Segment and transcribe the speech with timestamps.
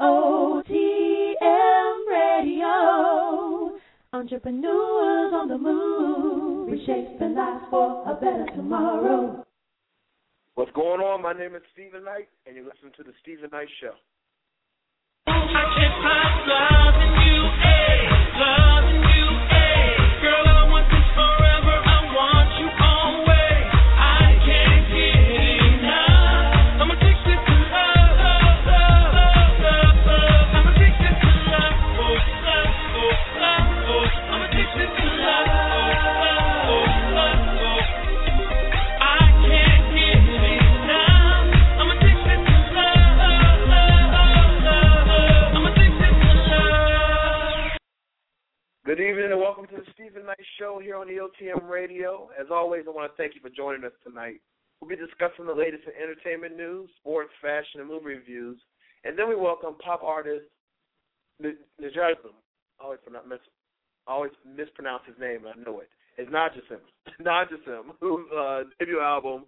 [0.00, 1.36] EOTM
[2.08, 3.78] Radio.
[4.12, 9.44] Entrepreneurs on the move, reshaping lives for a better tomorrow.
[10.54, 11.22] What's going on?
[11.22, 13.94] My name is Steven Knight, and you're listening to the Steven Knight Show.
[49.04, 52.30] Good evening and welcome to the Steven Knight Show here on the EOTM Radio.
[52.40, 54.40] As always, I want to thank you for joining us tonight.
[54.80, 58.56] We'll be discussing the latest in entertainment news, sports, fashion, and movie reviews.
[59.04, 60.48] And then we welcome pop artist
[61.38, 62.32] Najazim.
[62.80, 63.52] Always, mis-
[64.06, 65.90] always mispronounce his name, I know it.
[66.16, 66.80] It's Najasim.
[67.20, 69.44] Najasim, whose uh, debut album,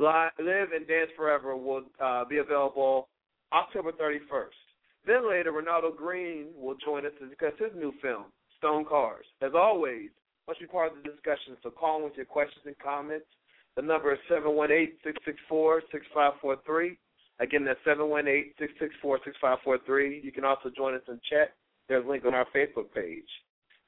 [0.00, 0.32] Live
[0.74, 3.06] and Dance Forever, will uh, be available
[3.52, 4.58] October 31st.
[5.06, 8.24] Then later, Ronaldo Green will join us to discuss his new film,
[8.58, 9.24] Stone Cars.
[9.40, 10.10] As always,
[10.46, 13.26] must be part of the discussion, so call in with your questions and comments.
[13.76, 16.96] The number is 718-664-6543.
[17.40, 20.24] Again, that's 718-664-6543.
[20.24, 21.54] You can also join us in chat.
[21.88, 23.28] There's a link on our Facebook page.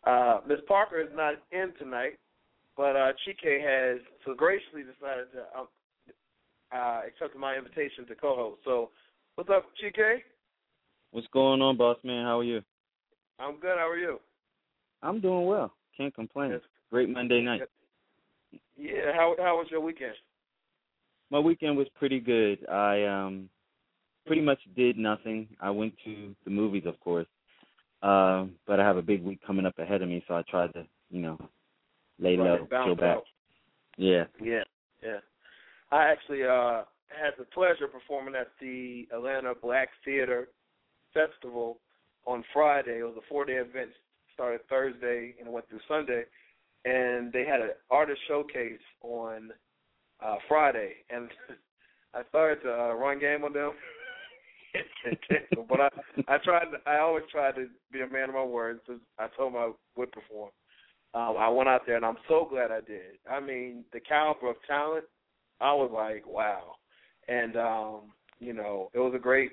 [0.05, 0.61] Uh, Ms.
[0.69, 2.19] Parker is not in tonight,
[2.77, 5.67] but uh, Chike has so graciously decided to um,
[6.73, 8.61] uh, accept my invitation to co-host.
[8.65, 8.91] So,
[9.35, 10.23] what's up, Chike?
[11.11, 12.25] What's going on, boss man?
[12.25, 12.63] How are you?
[13.39, 13.77] I'm good.
[13.77, 14.21] How are you?
[15.03, 15.73] I'm doing well.
[15.97, 16.53] Can't complain.
[16.53, 16.61] Yes.
[16.91, 17.63] Great Monday night.
[18.77, 19.13] Yeah.
[19.15, 20.15] How how was your weekend?
[21.31, 22.69] My weekend was pretty good.
[22.69, 23.49] I um
[24.27, 25.49] pretty much did nothing.
[25.61, 27.27] I went to the movies, of course.
[28.03, 30.73] Uh, but I have a big week coming up ahead of me, so I tried
[30.73, 31.39] to, you know,
[32.19, 33.19] lay low, chill back.
[33.19, 33.25] Out.
[33.99, 34.25] Yeah.
[34.43, 34.65] Yeah.
[35.03, 35.19] Yeah.
[35.93, 40.49] I actually uh had the pleasure of performing at the Atlanta Black Theater
[41.13, 41.79] Festival
[42.25, 43.01] on Friday.
[43.01, 43.91] It was a four day event
[44.41, 46.23] started Thursday and went through Sunday,
[46.87, 49.51] and they had an artist showcase on
[50.25, 51.29] uh Friday, and
[52.15, 53.73] I started to uh, run game on them.
[55.69, 55.89] but I
[56.27, 58.81] I tried I always tried to be a man of my words.
[59.19, 60.51] I told them I would perform.
[61.13, 63.19] Um, I went out there and I'm so glad I did.
[63.31, 65.05] I mean, the caliber of talent,
[65.61, 66.77] I was like, wow.
[67.29, 68.01] And um,
[68.39, 69.51] you know, it was a great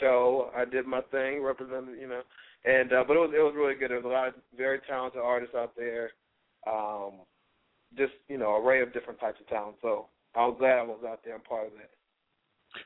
[0.00, 0.50] show.
[0.54, 2.22] I did my thing, represented, you know,
[2.64, 3.90] and uh, but it was it was really good.
[3.90, 6.10] There was a lot of very talented artists out there.
[6.66, 7.20] Um,
[7.96, 9.76] just you know, array of different types of talent.
[9.80, 11.90] So I was glad I was out there and part of that.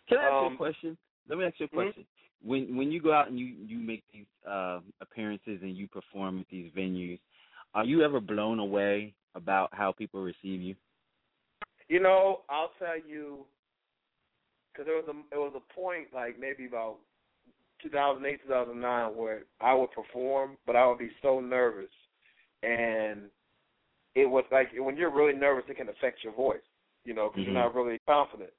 [0.08, 0.98] Can I ask um, you a question?
[1.28, 2.02] Let me ask you a question.
[2.02, 2.48] Mm-hmm.
[2.48, 6.40] When when you go out and you you make these uh, appearances and you perform
[6.40, 7.18] at these venues,
[7.74, 10.74] are you ever blown away about how people receive you?
[11.88, 13.44] You know, I'll tell you,
[14.72, 16.96] because there was a it was a point like maybe about
[17.82, 21.90] 2008, 2009, where I would perform, but I would be so nervous,
[22.62, 23.22] and
[24.14, 26.58] it was like when you're really nervous, it can affect your voice,
[27.04, 27.54] you know, because mm-hmm.
[27.54, 28.50] you're not really confident.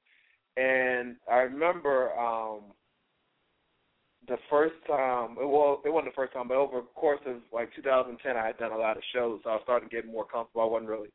[0.56, 2.60] And I remember um
[4.26, 7.68] the first time, well, it wasn't the first time, but over the course of like
[7.76, 10.24] 2010, I had done a lot of shows, so I was starting to get more
[10.24, 10.62] comfortable.
[10.62, 11.10] I wasn't really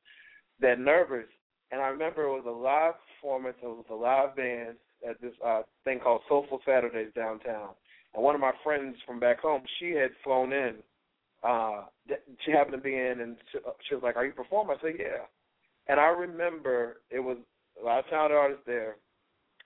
[0.61, 1.25] that nervous.
[1.71, 3.57] And I remember it was a live performance.
[3.61, 4.75] It was a live band
[5.07, 7.69] at this uh thing called Soulful Saturdays downtown.
[8.13, 10.75] And one of my friends from back home, she had flown in.
[11.43, 11.83] Uh,
[12.45, 14.95] she happened to be in, and she, she was like, "Are you performing?" I said,
[14.99, 15.25] "Yeah."
[15.87, 17.37] And I remember it was
[17.81, 18.97] a lot of talented artists there.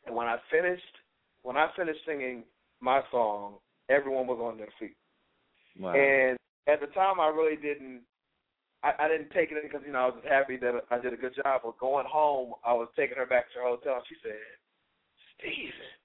[0.06, 0.84] And when I finished,
[1.42, 2.44] when I finished singing
[2.80, 3.56] my song,
[3.90, 4.98] everyone was on their feet.
[5.80, 5.94] Wow.
[5.94, 6.38] And
[6.68, 8.02] at the time, I really didn't.
[8.84, 11.00] I, I didn't take it in because you know I was just happy that I
[11.00, 11.62] did a good job.
[11.64, 14.38] But going home, I was taking her back to her hotel, and she said,
[15.40, 16.03] "Steven,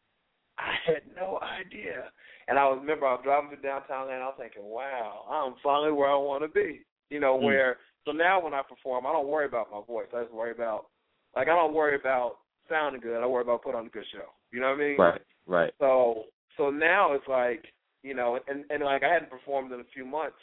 [0.59, 2.11] I had no idea."
[2.49, 5.55] And I was remember I was driving through downtown and I was thinking, "Wow, I'm
[5.63, 7.43] finally where I want to be." You know, mm.
[7.43, 10.09] where so now when I perform, I don't worry about my voice.
[10.15, 10.87] I just worry about
[11.37, 12.39] like I don't worry about
[12.69, 13.23] sounding good.
[13.23, 14.29] I worry about putting on a good show.
[14.51, 14.97] You know what I mean?
[14.99, 15.21] Right.
[15.47, 15.73] Right.
[15.79, 16.25] So
[16.57, 17.65] so now it's like
[18.03, 20.37] you know, and and like I hadn't performed in a few months,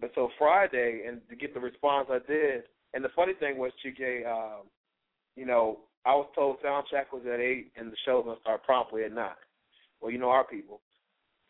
[0.00, 2.64] but so Friday and to get the response I did,
[2.94, 4.66] and the funny thing was, Chike, um,
[5.36, 8.40] you know, I was told sound check was at eight and the show was gonna
[8.40, 9.40] start promptly at nine.
[10.00, 10.80] Well, you know our people.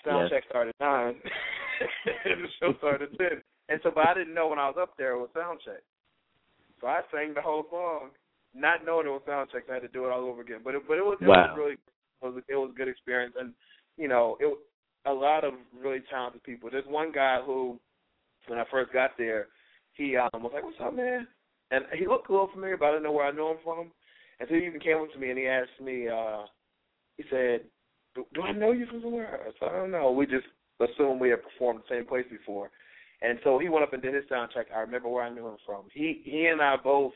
[0.05, 0.41] Sound yes.
[0.41, 1.15] check started at nine,
[2.25, 3.43] and the show started at ten.
[3.69, 5.83] And so, but I didn't know when I was up there it was sound check.
[6.81, 8.11] So I sang the whole song,
[8.55, 9.65] not knowing it was sound check.
[9.71, 10.61] I had to do it all over again.
[10.65, 11.55] But it, but it was, it wow.
[11.55, 11.79] was really it
[12.23, 13.35] was, it was a good experience.
[13.39, 13.53] And
[13.97, 14.59] you know, it
[15.07, 16.69] a lot of really talented people.
[16.71, 17.79] There's one guy who,
[18.49, 19.47] when I first got there,
[19.95, 21.27] he um was like, "What's up, man?"
[21.71, 23.93] And he looked a little familiar, but I didn't know where I knew him from.
[24.41, 26.45] And so he even came up to me and he asked me, uh,
[27.17, 27.61] he said,
[28.15, 29.41] do, do I know you from somewhere?
[29.47, 30.11] I said, I don't know.
[30.11, 30.47] We just
[30.81, 32.71] assumed we had performed the same place before.
[33.23, 34.67] And so he went up and did his sound check.
[34.75, 35.85] I remember where I knew him from.
[35.93, 37.13] He he and I both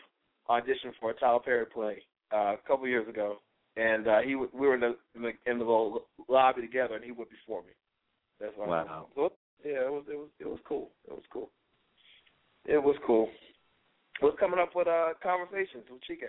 [0.51, 3.39] auditioned for a Tyler Perry play uh, a couple years ago,
[3.77, 7.05] and uh, he we were in the, in the in the little lobby together, and
[7.05, 7.73] he went before me.
[8.39, 8.67] That's why.
[8.67, 9.07] Wow.
[9.15, 9.33] So,
[9.65, 10.91] yeah, it was it was it was cool.
[11.09, 11.51] It was cool.
[12.67, 13.31] It was cool.
[14.21, 16.29] What's coming up with uh conversations with Chike?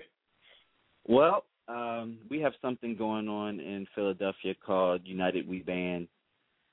[1.07, 6.07] Well, um, we have something going on in Philadelphia called United We Band,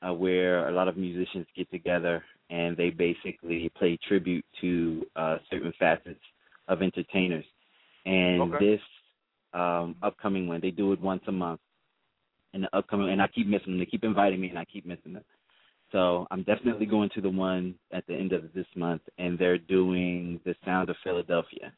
[0.06, 5.38] uh, where a lot of musicians get together and they basically play tribute to uh,
[5.50, 6.20] certain facets
[6.68, 7.44] of entertainers.
[8.04, 8.58] And Okay.
[8.58, 8.80] this
[9.54, 11.60] um, upcoming one, they do it once a month.
[12.54, 13.78] And the upcoming, and I keep missing them.
[13.78, 15.24] They keep inviting me, and I keep missing them.
[15.90, 19.56] So I'm definitely going to the one at the end of this month, and they're
[19.56, 21.72] doing the Sound of Philadelphia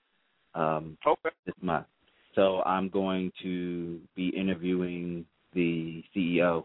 [0.54, 1.30] um, Okay.
[1.46, 1.86] this month.
[2.34, 6.64] So I'm going to be interviewing the CEO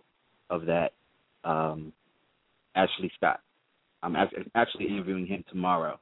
[0.50, 0.94] of that,
[1.44, 1.94] um,
[2.76, 3.42] Ashley Scott.
[4.02, 4.16] I'm
[4.56, 6.00] actually interviewing him tomorrow.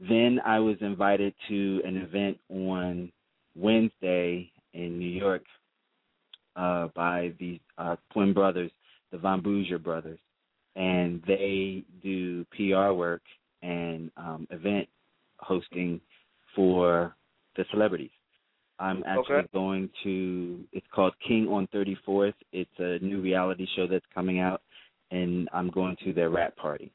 [0.00, 3.12] Then I was invited to an event on
[3.54, 5.42] Wednesday in New York
[6.56, 8.70] uh, by the uh, twin brothers,
[9.12, 10.18] the Von Bouger brothers,
[10.74, 13.22] and they do PR work
[13.62, 14.88] and um, event
[15.38, 16.00] hosting
[16.56, 17.14] for
[17.56, 18.10] the celebrities.
[18.80, 19.48] I'm actually Okay.
[19.52, 20.64] going to.
[20.72, 22.34] It's called King on 34th.
[22.52, 24.62] It's a new reality show that's coming out,
[25.10, 26.90] and I'm going to their wrap party.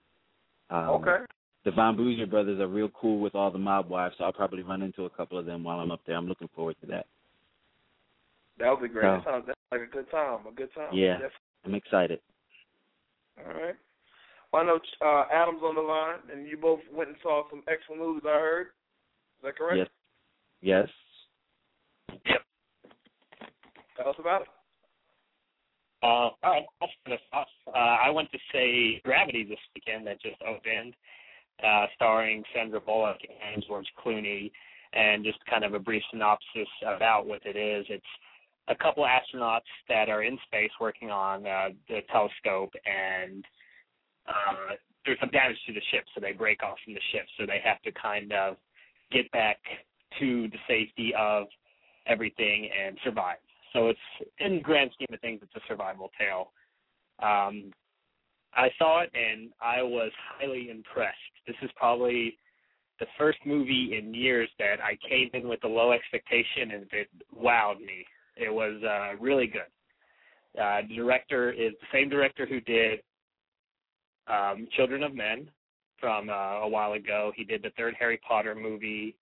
[0.70, 1.18] Um, Okay.
[1.64, 4.62] The Von Bouger brothers are real cool with all the mob wives, so I'll probably
[4.62, 6.16] run into a couple of them while I'm up there.
[6.16, 7.08] I'm looking forward to that.
[8.60, 9.04] That would be great.
[9.04, 10.46] So- That sounds that's like a good time.
[10.48, 10.90] A good time.
[10.94, 11.14] Yeah.
[11.14, 11.38] Definitely.
[11.66, 12.20] I'm excited.
[13.40, 13.76] All right.
[14.54, 17.64] Well, I know uh, Adam's on the line, and you both went and saw some
[17.68, 18.24] excellent movies.
[18.26, 18.68] I heard.
[18.68, 19.78] Is that correct?
[19.78, 19.88] Yes.
[20.62, 20.90] Yes.
[23.98, 24.48] Tell us about it.
[26.04, 27.48] Uh, all right, I'll off.
[27.68, 30.94] Uh, I went to say Gravity this weekend that just opened,
[31.66, 34.52] uh, starring Sandra Bullock and George Clooney,
[34.94, 37.86] and just kind of a brief synopsis about what it is.
[37.90, 38.06] It's
[38.68, 43.44] a couple astronauts that are in space working on uh, the telescope, and
[44.28, 44.76] uh,
[45.06, 47.26] there's some damage to the ship, so they break off from the ship.
[47.40, 48.58] So they have to kind of
[49.12, 49.58] get back
[50.20, 51.48] to the safety of
[52.08, 53.38] everything and survive.
[53.74, 54.00] So it's
[54.40, 56.52] in grand scheme of things, it's a survival tale.
[57.22, 57.72] Um,
[58.54, 61.18] I saw it and I was highly impressed.
[61.46, 62.38] This is probably
[63.00, 67.10] the first movie in years that I came in with a low expectation and it
[67.38, 68.06] wowed me.
[68.38, 70.62] It was uh, really good.
[70.62, 73.02] Uh, the director is the same director who did
[74.28, 75.50] um, Children of Men
[76.00, 77.32] from uh, a while ago.
[77.36, 79.16] He did the third Harry Potter movie.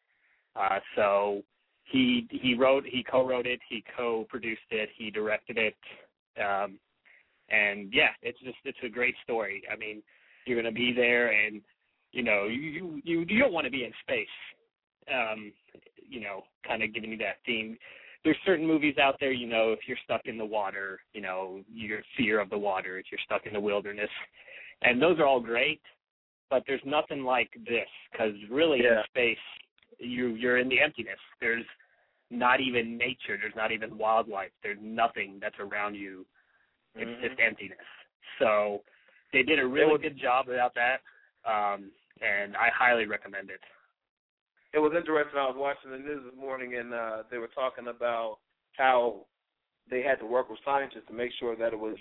[0.56, 1.41] Uh, so
[1.83, 5.75] he he wrote he co-wrote it he co-produced it he directed it
[6.41, 6.77] um
[7.50, 10.01] and yeah it's just it's a great story i mean
[10.45, 11.62] you're going to be there and
[12.12, 14.27] you know you you you don't want to be in space
[15.13, 15.51] um
[16.07, 17.77] you know kind of giving you that theme
[18.24, 21.59] there's certain movies out there you know if you're stuck in the water you know
[21.71, 24.09] your fear of the water if you're stuck in the wilderness
[24.83, 25.81] and those are all great
[26.49, 28.99] but there's nothing like this because really Yeah.
[28.99, 29.37] in space
[30.00, 31.19] you you're in the emptiness.
[31.40, 31.66] There's
[32.30, 33.38] not even nature.
[33.40, 34.52] There's not even wildlife.
[34.62, 36.26] There's nothing that's around you.
[36.95, 37.21] It's Mhm.
[37.21, 37.85] just emptiness.
[38.40, 38.83] So
[39.31, 41.02] they did a really good job about that,
[41.45, 43.62] um, and I highly recommend it.
[44.73, 45.38] It was interesting.
[45.38, 48.40] I was watching the news this morning, and uh, they were talking about
[48.73, 49.26] how
[49.90, 51.97] they had to work with scientists to make sure that it was,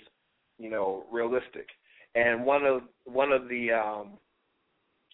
[0.57, 1.67] you know, realistic.
[2.15, 4.19] And one of one of the, um,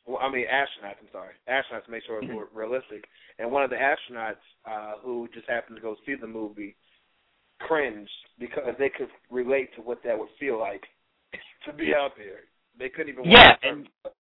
[0.07, 0.99] well, I mean, astronauts.
[1.01, 3.05] I'm sorry, astronauts to make sure it was realistic.
[3.37, 6.75] And one of the astronauts uh, who just happened to go see the movie
[7.59, 10.83] cringed because they could relate to what that would feel like
[11.65, 12.41] to be out there.
[12.77, 13.25] They couldn't even.
[13.25, 14.17] Yeah, and- surface.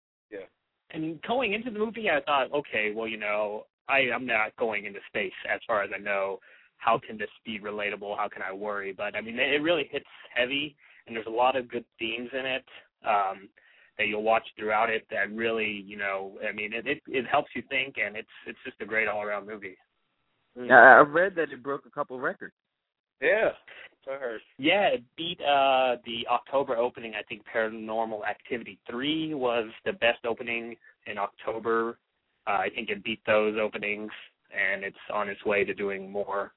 [0.91, 4.85] And going into the movie, I thought, okay, well, you know, I I'm not going
[4.85, 6.39] into space as far as I know.
[6.77, 8.15] How can this be relatable?
[8.17, 8.93] How can I worry?
[8.95, 12.45] But I mean, it really hits heavy, and there's a lot of good themes in
[12.45, 12.63] it
[13.05, 13.49] um,
[13.97, 15.05] that you'll watch throughout it.
[15.09, 18.59] That really, you know, I mean, it it, it helps you think, and it's it's
[18.65, 19.77] just a great all around movie.
[20.55, 22.53] Yeah, I read that it broke a couple records.
[23.21, 23.49] Yeah,
[24.07, 24.41] I heard.
[24.57, 27.13] Yeah, it beat uh the October opening.
[27.15, 30.75] I think Paranormal Activity three was the best opening
[31.05, 31.97] in October.
[32.47, 34.11] Uh, I think it beat those openings,
[34.55, 36.53] and it's on its way to doing more.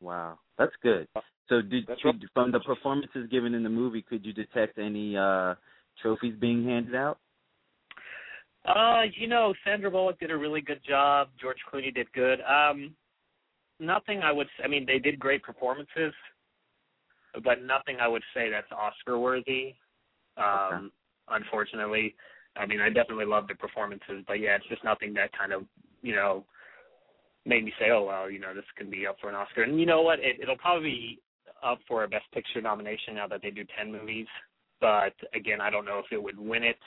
[0.00, 1.08] Wow, that's good.
[1.48, 1.98] So did, did
[2.32, 5.54] from the performances given in the movie, could you detect any uh
[6.02, 7.18] trophies being handed out?
[8.66, 11.28] Uh, you know, Sandra Bullock did a really good job.
[11.40, 12.40] George Clooney did good.
[12.42, 12.94] Um,
[13.78, 14.48] nothing I would.
[14.62, 16.12] I mean, they did great performances,
[17.42, 19.74] but nothing I would say that's Oscar worthy.
[20.36, 20.44] Um,
[21.28, 21.42] Okay.
[21.42, 22.14] unfortunately,
[22.56, 25.64] I mean, I definitely love the performances, but yeah, it's just nothing that kind of
[26.02, 26.44] you know
[27.46, 29.62] made me say, oh well, you know, this could be up for an Oscar.
[29.62, 30.18] And you know what?
[30.18, 31.22] It, it'll probably be
[31.62, 34.26] up for a Best Picture nomination now that they do ten movies.
[34.80, 36.78] But again, I don't know if it would win it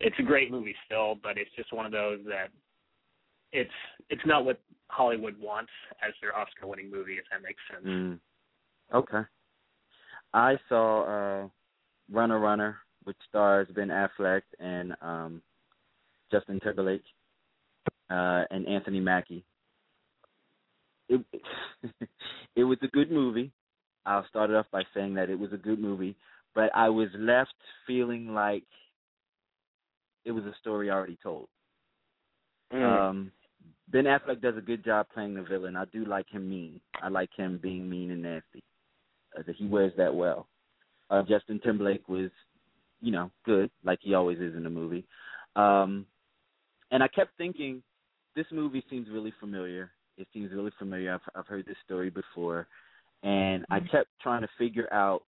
[0.00, 2.48] it's a great movie still, but it's just one of those that
[3.52, 3.70] it's
[4.08, 5.70] it's not what Hollywood wants
[6.06, 7.86] as their Oscar winning movie, if that makes sense.
[7.86, 8.18] Mm.
[8.94, 9.28] Okay.
[10.32, 11.48] I saw uh
[12.10, 15.42] Runner Runner, which stars Ben Affleck and um
[16.32, 17.04] Justin Timberlake
[18.10, 19.44] uh and Anthony Mackie.
[21.10, 21.20] It
[22.56, 23.52] it was a good movie.
[24.06, 26.16] I'll start it off by saying that it was a good movie,
[26.54, 27.54] but I was left
[27.86, 28.64] feeling like
[30.24, 31.48] it was a story already told.
[32.72, 32.82] Mm.
[32.82, 33.32] Um,
[33.88, 35.76] ben Affleck does a good job playing the villain.
[35.76, 36.80] I do like him mean.
[37.02, 38.62] I like him being mean and nasty.
[39.38, 40.48] Uh, that he wears that well.
[41.08, 42.30] Uh, Justin Timberlake was,
[43.00, 45.06] you know, good like he always is in the movie.
[45.56, 46.06] Um,
[46.90, 47.82] and I kept thinking,
[48.36, 49.90] this movie seems really familiar.
[50.18, 51.14] It seems really familiar.
[51.14, 52.66] I've I've heard this story before,
[53.22, 55.22] and I kept trying to figure out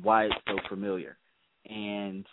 [0.00, 1.16] why it's so familiar.
[1.68, 2.24] And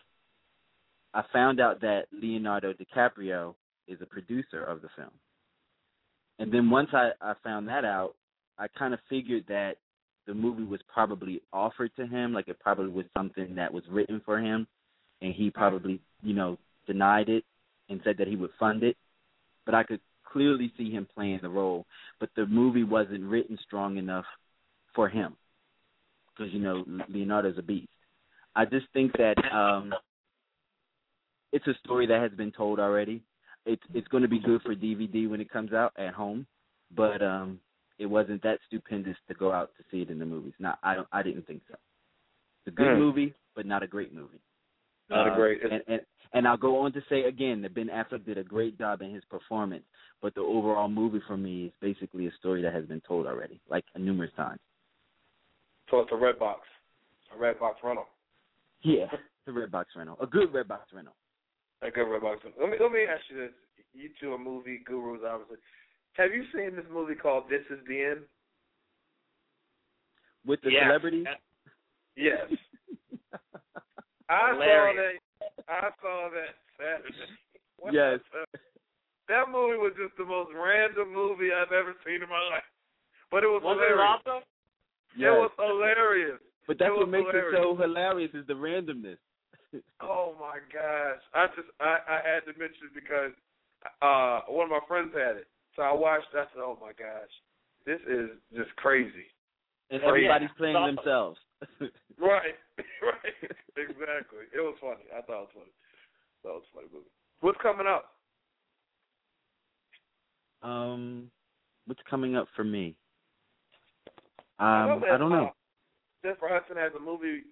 [1.14, 3.56] I found out that Leonardo DiCaprio
[3.88, 5.12] is a producer of the film.
[6.38, 8.14] And then once I, I found that out,
[8.58, 9.74] I kind of figured that
[10.28, 14.22] the movie was probably offered to him, like it probably was something that was written
[14.24, 14.68] for him,
[15.22, 17.44] and he probably, you know, denied it
[17.90, 18.96] and said that he would fund it.
[19.66, 20.02] But I could
[20.32, 21.86] clearly see him playing the role,
[22.20, 24.26] but the movie wasn't written strong enough
[24.94, 25.36] for him
[26.40, 27.88] because you know Leonardo's a beast.
[28.56, 29.94] I just think that um
[31.52, 33.22] it's a story that has been told already.
[33.66, 36.48] It's it's going to be good for DVD when it comes out at home,
[36.96, 37.60] but um
[37.98, 40.54] it wasn't that stupendous to go out to see it in the movies.
[40.60, 41.76] Not I don't I didn't think so.
[42.66, 43.00] It's a good Hmm.
[43.00, 44.40] movie, but not a great movie.
[45.10, 45.62] Not a Uh, great.
[45.64, 46.02] and, and
[46.34, 49.14] and I'll go on to say again that Ben Affleck did a great job in
[49.14, 49.84] his performance,
[50.22, 53.60] but the overall movie for me is basically a story that has been told already,
[53.70, 54.60] like numerous times.
[55.90, 56.62] So it's a red box,
[57.36, 58.06] a red box rental.
[58.82, 61.16] Yeah, it's a red box rental, a good red box rental.
[61.82, 62.62] A good red box rental.
[62.62, 63.52] Let me let me ask you this:
[63.94, 65.58] You two are movie gurus, obviously.
[66.14, 68.20] Have you seen this movie called This Is the End?
[70.46, 70.88] With the Yeah.
[70.88, 71.28] celebrities,
[72.16, 72.48] Yes.
[74.30, 75.20] I Hilarious.
[75.40, 75.66] saw that.
[75.70, 77.32] I saw that Saturday.
[77.78, 78.20] What Yes.
[78.32, 78.60] the-
[79.28, 82.64] That movie was just the most random movie I've ever seen in my life.
[83.32, 84.44] But it was, Was it hilarious.
[85.16, 85.24] Awesome?
[85.24, 86.40] It was hilarious.
[86.68, 87.56] but that's what makes hilarious.
[87.56, 89.18] it so hilarious is the randomness.
[90.02, 91.22] Oh my gosh!
[91.36, 93.30] I just I I had to mention it because
[94.02, 96.34] uh one of my friends had it, so I watched.
[96.34, 97.30] I said, "Oh my gosh,
[97.86, 99.30] this is just crazy."
[99.92, 100.08] and yeah.
[100.08, 101.40] everybody's playing themselves.
[102.20, 102.56] Right,
[103.02, 104.44] right, exactly.
[104.54, 105.08] It was funny.
[105.16, 105.72] I thought it was funny.
[106.44, 107.06] That was a funny movie.
[107.40, 108.12] What's coming up?
[110.62, 111.32] um,
[111.86, 112.98] what's coming up for me?
[114.60, 115.52] I Um, that, I don't know.
[116.24, 117.44] Jennifer Hudson has a movie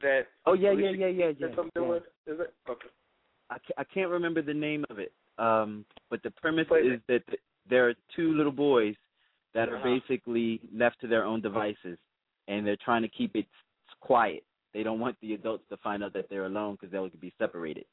[0.00, 1.46] that Oh yeah, yeah, yeah, yeah, yeah.
[1.46, 1.88] that something yeah.
[1.88, 2.02] with.
[2.26, 2.88] Is it okay?
[3.50, 5.12] I can't, I can't remember the name of it.
[5.38, 7.22] Um, but the premise is that
[7.68, 8.94] there are two little boys
[9.54, 9.84] that are Uh-huh.
[9.84, 11.98] basically left to their own devices,
[12.48, 13.46] and they're trying to keep it
[14.00, 14.44] quiet.
[14.72, 17.84] They don't want the adults to find out that they're alone because they'll be separated.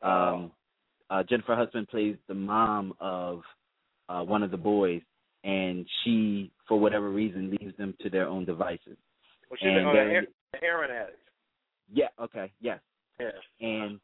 [0.00, 0.52] Um,
[1.10, 3.42] uh, Jennifer Hudson plays the mom of
[4.08, 5.02] uh, one of the boys,
[5.44, 8.96] and she, for whatever reason, leaves them to their own devices.
[9.50, 11.18] Well, she's And the heroin addict.
[11.92, 12.08] Yeah.
[12.20, 12.52] Okay.
[12.60, 12.80] Yes.
[13.20, 13.30] Yeah.
[13.60, 13.98] and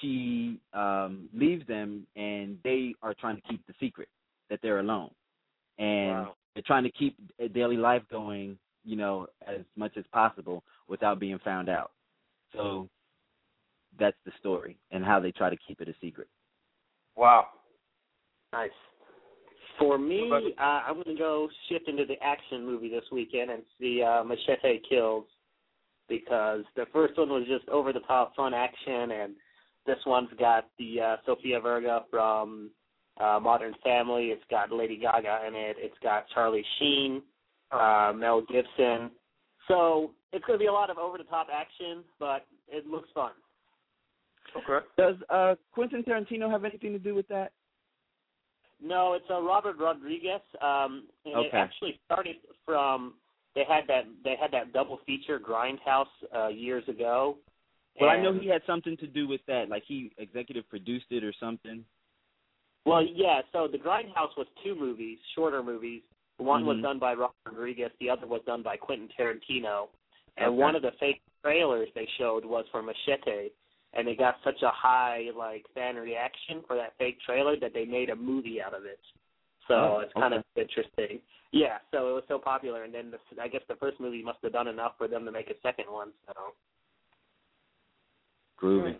[0.00, 4.08] she um leaves them and they are trying to keep the secret
[4.48, 5.10] that they're alone
[5.78, 6.34] and Wow.
[6.54, 11.18] they're trying to keep a daily life going you know as much as possible without
[11.18, 11.90] being found out
[12.52, 12.88] so
[13.98, 16.28] that's the story and how they try to keep it a secret
[17.16, 17.48] Wow.
[18.52, 18.70] Nice.
[19.78, 23.62] For me, uh, I'm going to go shift into the action movie this weekend and
[23.78, 25.24] see uh, Machete Kills
[26.08, 29.34] because the first one was just over the top fun action, and
[29.86, 32.70] this one's got the uh, Sofia Vergara from
[33.18, 34.26] uh, Modern Family.
[34.26, 35.76] It's got Lady Gaga in it.
[35.78, 37.22] It's got Charlie Sheen,
[37.70, 39.10] uh, Mel Gibson.
[39.68, 43.08] So it's going to be a lot of over the top action, but it looks
[43.14, 43.32] fun.
[44.56, 44.84] Okay.
[44.96, 47.52] does uh quentin tarantino have anything to do with that
[48.82, 50.40] No, it's uh, Robert Rodriguez.
[50.62, 53.14] Um, and It actually started from
[53.54, 57.36] they had that they had that double feature Grindhouse uh, years ago.
[58.00, 59.68] Well, I know he had something to do with that.
[59.68, 61.84] Like he executive produced it or something.
[62.86, 63.42] Well, yeah.
[63.52, 66.02] So the Grindhouse was two movies, shorter movies.
[66.38, 66.82] One was Mhm.
[66.82, 67.92] done by Robert Rodriguez.
[67.98, 69.90] The other was done by Quentin Tarantino.
[70.38, 70.56] And Okay.
[70.56, 73.50] one of the fake trailers they showed was for Machete,
[73.94, 77.84] and they got such a high like fan reaction for that fake trailer that they
[77.84, 79.00] made a movie out of it.
[79.68, 81.20] So Oh, it's kind of interesting.
[81.52, 81.78] Yeah.
[81.90, 84.52] So it was so popular, and then the, I guess the first movie must have
[84.52, 86.10] done enough for them to make a second one.
[86.26, 86.32] So
[88.60, 88.96] Groovy.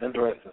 [0.00, 0.04] Hmm.
[0.04, 0.52] Interesting.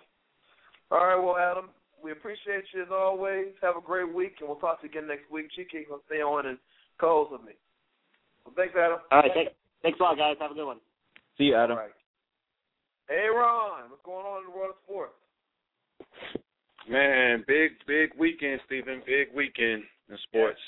[0.91, 1.69] All right, well, Adam,
[2.03, 3.47] we appreciate you as always.
[3.61, 5.47] Have a great week, and we'll talk to you again next week.
[5.57, 6.57] Chike will stay on and
[6.99, 7.53] co-host with me.
[8.45, 8.99] Well, thanks, Adam.
[9.11, 9.31] all right.
[9.33, 10.35] Thanks, thanks a lot, guys.
[10.39, 10.79] Have a good one.
[11.37, 11.77] See you, Adam.
[13.11, 13.23] All right.
[13.23, 15.13] Hey, Ron, what's going on in the world of sports?
[16.89, 19.03] Man, big big weekend, Steven.
[19.05, 20.59] Big weekend in sports.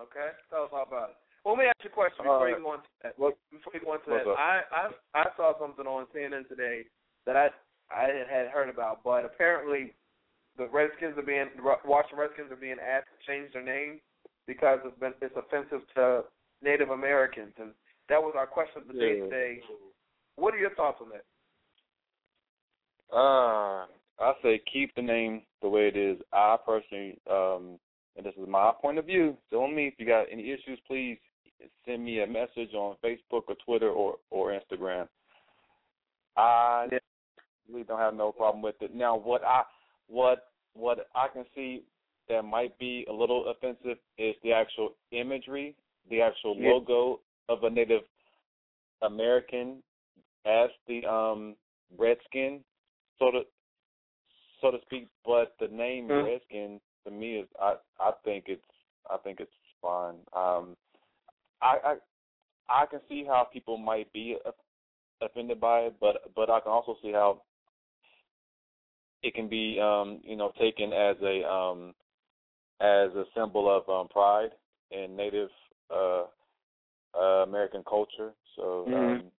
[0.00, 1.16] Okay, tell us all about it.
[1.44, 3.18] Well, let me ask you a question before Uh, you go into that.
[3.18, 4.38] what- before you go into what's that, up?
[4.38, 6.86] I, I I saw something on CNN today
[7.24, 7.50] that I
[7.90, 9.94] I had heard about, but apparently
[10.56, 14.00] the Redskins are being the Washington Redskins are being asked to change their name
[14.46, 16.24] because it's been it's offensive to
[16.62, 17.72] Native Americans, and
[18.08, 19.24] that was our question of the day Yeah.
[19.24, 19.62] today.
[20.36, 21.24] What are your thoughts on that?
[23.12, 23.86] Uh,
[24.18, 26.18] I say keep the name the way it is.
[26.32, 27.78] I personally, um,
[28.16, 29.36] and this is my point of view.
[29.50, 31.18] So on me, if you got any issues, please
[31.86, 35.08] send me a message on Facebook or Twitter or or Instagram.
[36.36, 36.88] I
[37.70, 38.94] really don't have no problem with it.
[38.94, 39.62] Now, what I
[40.08, 41.82] what what I can see
[42.28, 45.74] that might be a little offensive is the actual imagery,
[46.10, 46.72] the actual Yeah.
[46.72, 48.02] logo of a Native
[49.02, 49.82] American
[50.46, 51.56] as the um
[51.98, 52.64] redskin,
[53.18, 53.42] so to
[54.62, 55.08] so to speak.
[55.24, 56.22] But the name Mhm.
[56.22, 58.62] redskin to me is I I think it's
[59.10, 60.16] I think it's fine.
[60.34, 60.76] Um,
[61.62, 61.96] I I
[62.68, 64.36] I can see how people might be
[65.22, 67.42] offended by it, but but I can also see how
[69.22, 71.94] it can be um you know taken as a um
[72.80, 74.50] as a symbol of um pride
[74.90, 75.50] in Native
[75.90, 76.24] uh,
[77.16, 78.32] uh American culture.
[78.56, 79.22] So Mhm.
[79.22, 79.32] um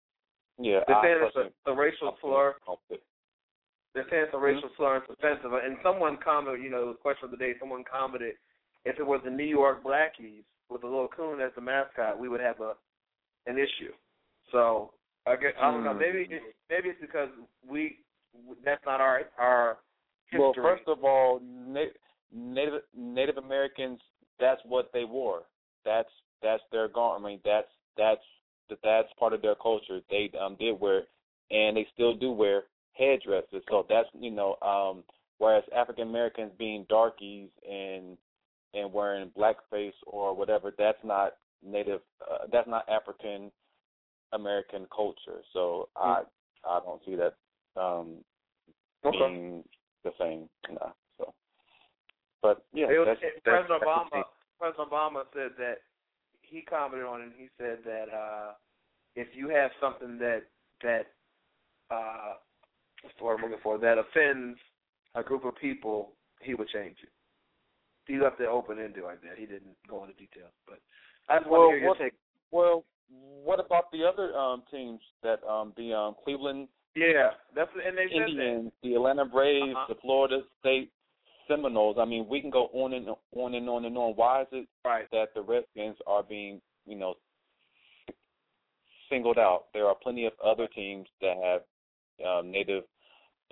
[0.59, 2.55] yeah, They're saying it's a, a racial slur.
[3.93, 5.51] They're saying it's a racial slur and it's offensive.
[5.53, 8.33] And someone commented, you know, the question of the day, someone commented,
[8.85, 12.29] if it was the New York Blackies with a little coon as the mascot, we
[12.29, 12.73] would have a
[13.45, 13.93] an issue.
[14.51, 14.91] So
[15.25, 15.93] I guess I don't know.
[15.93, 15.99] Hmm.
[15.99, 17.29] Maybe it, maybe it's because
[17.67, 17.99] we
[18.63, 19.77] that's not our our
[20.29, 20.39] history.
[20.39, 21.41] Well, first of all,
[22.33, 23.99] Native Native Americans,
[24.39, 25.43] that's what they wore.
[25.85, 26.09] That's
[26.41, 27.25] that's their garment.
[27.25, 27.67] I mean, that's
[27.97, 28.21] that's
[28.83, 29.99] that's part of their culture.
[30.09, 31.03] They um did wear,
[31.51, 33.63] and they still do wear headdresses.
[33.69, 35.03] So that's you know, um,
[35.37, 38.17] whereas African Americans being darkies and
[38.73, 41.33] and wearing blackface or whatever, that's not
[41.65, 42.01] Native.
[42.21, 43.51] Uh, that's not African
[44.33, 45.41] American culture.
[45.53, 46.21] So I
[46.67, 47.33] I don't see that
[47.79, 48.17] um
[49.05, 49.17] okay.
[49.17, 49.63] being
[50.03, 50.49] the same.
[50.69, 50.93] No.
[51.17, 51.33] So,
[52.41, 54.23] but yeah, It was, that's, it- that's, President that's Obama.
[54.59, 55.77] President Obama said that
[56.49, 57.23] he commented on it.
[57.25, 58.51] and He said that uh,
[59.15, 60.43] if you have something that
[60.83, 61.07] that
[61.91, 62.33] uh,
[63.01, 64.59] what's the word I'm looking for that offends
[65.15, 67.09] a group of people, he would change it.
[68.07, 69.37] He left it open ended like that.
[69.37, 70.79] He didn't go into details, but
[71.29, 72.13] I just Well, want to hear your what- take.
[72.51, 77.97] Well, what about the other um teams that um the um Cleveland Yeah, that's and
[77.97, 78.29] they said that.
[78.29, 79.85] Indians, the Atlanta Braves, Uh-huh.
[79.93, 80.91] the Florida State
[81.47, 81.97] Seminoles?
[81.99, 84.13] I mean, we can go on and on and on and on.
[84.15, 85.07] Why is it Right.
[85.11, 87.15] that the Redskins are being, you know,
[89.09, 89.65] singled out?
[89.73, 91.61] There are plenty of other teams that have
[92.25, 92.83] um, Native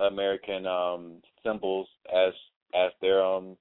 [0.00, 2.32] American um, symbols as
[2.74, 3.56] as their um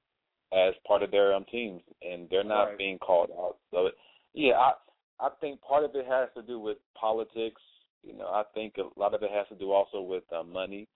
[0.54, 2.78] as part of their um teams, and they're not Right.
[2.78, 3.58] being called out.
[3.72, 3.90] So,
[4.34, 4.74] yeah, I
[5.20, 7.62] I think part of it has to do with politics.
[8.04, 10.88] You know, I think a lot of it has to do also with uh, money,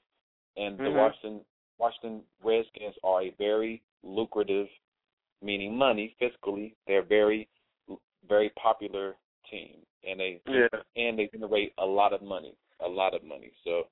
[0.58, 0.96] and the Mhm.
[0.96, 1.46] Washington
[1.80, 4.68] Washington Redskins are a very lucrative,
[5.42, 6.74] meaning money fiscally.
[6.88, 7.48] They're very
[8.28, 9.16] very popular
[9.50, 10.68] team, and they Yeah.
[10.96, 13.52] and they generate a lot of money, a lot of money.
[13.64, 13.88] So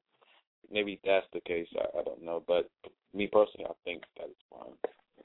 [0.70, 1.68] maybe that's the case.
[1.76, 2.70] I, I don't know, but
[3.14, 4.74] me personally, I think that is fine.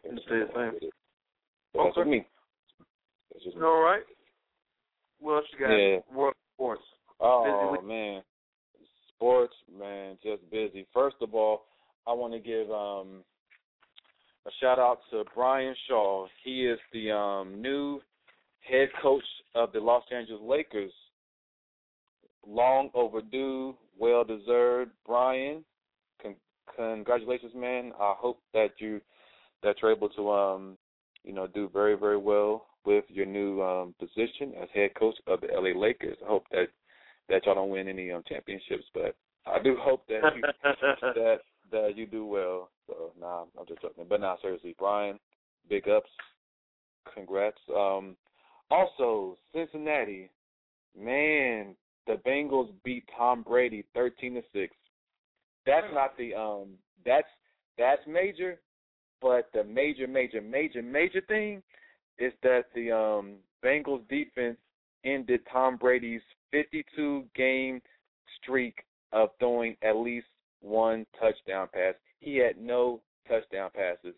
[0.05, 0.75] It's the same.
[0.75, 0.94] with it.
[1.75, 2.27] That's just me.
[3.33, 3.62] That's just me.
[3.62, 4.03] All right.
[5.18, 5.75] What else you got?
[5.75, 5.98] Yeah.
[6.14, 6.83] World sports.
[7.20, 8.22] Oh man,
[9.14, 10.87] sports man, just busy.
[10.92, 11.66] First of all,
[12.06, 13.24] I want to give um
[14.46, 16.26] a shout out to Brian Shaw.
[16.44, 18.00] He is the um new
[18.60, 20.92] head coach of the Los Angeles Lakers.
[22.46, 24.90] Long overdue, well deserved.
[25.06, 25.64] Brian,
[26.20, 26.34] con-
[26.76, 27.92] congratulations, man.
[28.00, 29.00] I hope that you
[29.62, 30.78] that you're able to um
[31.24, 35.40] you know do very very well with your new um, position as head coach of
[35.40, 36.16] the LA Lakers.
[36.24, 36.66] I hope that
[37.28, 39.14] that y'all don't win any um, championships, but
[39.46, 40.42] I do hope that you,
[41.00, 41.38] that
[41.72, 42.70] that you do well.
[42.87, 44.04] So nah, I'm just joking.
[44.08, 45.18] But nah, seriously, Brian,
[45.68, 46.11] big ups,
[47.14, 47.58] congrats.
[47.74, 48.16] Um,
[48.70, 50.30] also, Cincinnati,
[50.98, 51.74] man,
[52.06, 54.74] the Bengals beat Tom Brady thirteen to six.
[55.66, 56.70] That's not the um
[57.04, 57.28] that's
[57.78, 58.61] that's major,
[59.20, 61.62] but the major, major, major, major thing
[62.18, 64.56] is that the um Bengals defense
[65.04, 66.20] ended Tom Brady's
[66.52, 67.80] 52 game
[68.40, 70.26] streak of throwing at least
[70.62, 71.94] one touchdown pass.
[72.20, 74.14] He had no touchdown passes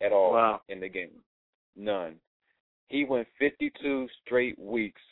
[0.00, 0.60] at all Wow.
[0.68, 1.22] in the game.
[1.76, 2.20] None.
[2.88, 5.02] He went 52 straight weeks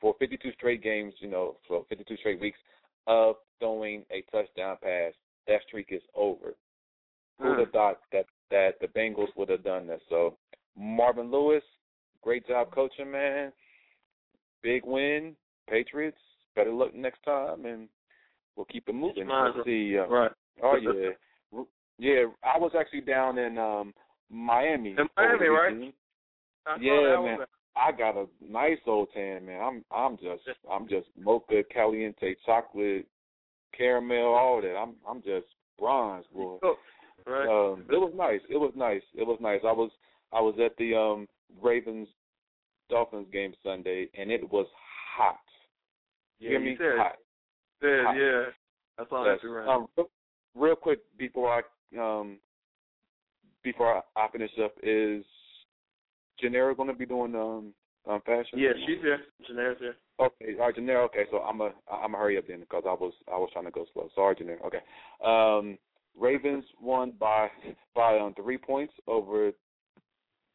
[0.00, 2.58] for 52 straight games, you know, for 52 straight weeks
[3.06, 5.12] of throwing a touchdown pass.
[5.46, 6.54] That streak is over.
[7.38, 7.60] Who would Hmm.
[7.60, 10.02] have thought that that the Bengals would have done this?
[10.08, 10.36] So
[10.76, 11.64] Marvin Lewis,
[12.20, 13.52] great job coaching, man.
[14.62, 16.20] Big win, Patriots.
[16.54, 17.88] Better luck next time, and
[18.56, 19.28] we'll keep it moving.
[19.28, 19.98] Let's see.
[19.98, 20.32] Uh, Right.
[20.62, 21.10] Oh yeah,
[21.98, 22.24] yeah.
[22.42, 23.92] I was actually down in um
[24.30, 24.90] Miami.
[24.90, 25.72] In Miami, right?
[25.72, 25.92] weekend.
[26.66, 27.46] I saw Yeah, man.
[27.74, 29.60] I got a nice old tan, man.
[29.60, 33.06] I'm I'm just I'm just mocha caliente chocolate
[33.76, 34.76] caramel all that.
[34.76, 35.46] I'm I'm just
[35.78, 36.58] bronze boy.
[36.62, 36.76] Oh,
[37.26, 37.72] right.
[37.72, 38.40] Um it was nice.
[38.50, 39.02] It was nice.
[39.14, 39.60] It was nice.
[39.64, 39.90] I was
[40.32, 41.26] I was at the um
[41.62, 42.08] Ravens
[42.90, 44.66] Dolphins game Sunday and it was
[45.16, 45.38] hot.
[46.38, 46.76] You yeah, hear you me?
[46.78, 47.16] said, Hot.
[47.82, 48.44] Yeah.
[48.98, 49.36] I saw Yes.
[49.36, 49.68] that too, right?
[49.68, 49.88] Um,
[50.54, 51.62] real- quick before I
[51.98, 52.38] um
[53.62, 55.24] before I, I finish up, is
[56.42, 57.72] Janera going to be doing um
[58.06, 58.58] um fashion?
[58.58, 59.20] yeah, she's here.
[59.48, 59.96] Janae's here.
[60.20, 61.04] Okay, all right, Janera.
[61.06, 63.64] Okay, so I'm a I'm a hurry up then because I was I was trying
[63.66, 64.08] to go slow.
[64.14, 64.64] Sorry, Janera.
[64.66, 64.80] Okay.
[65.24, 65.78] Um,
[66.18, 67.48] Ravens won by
[67.94, 69.52] by um, three points over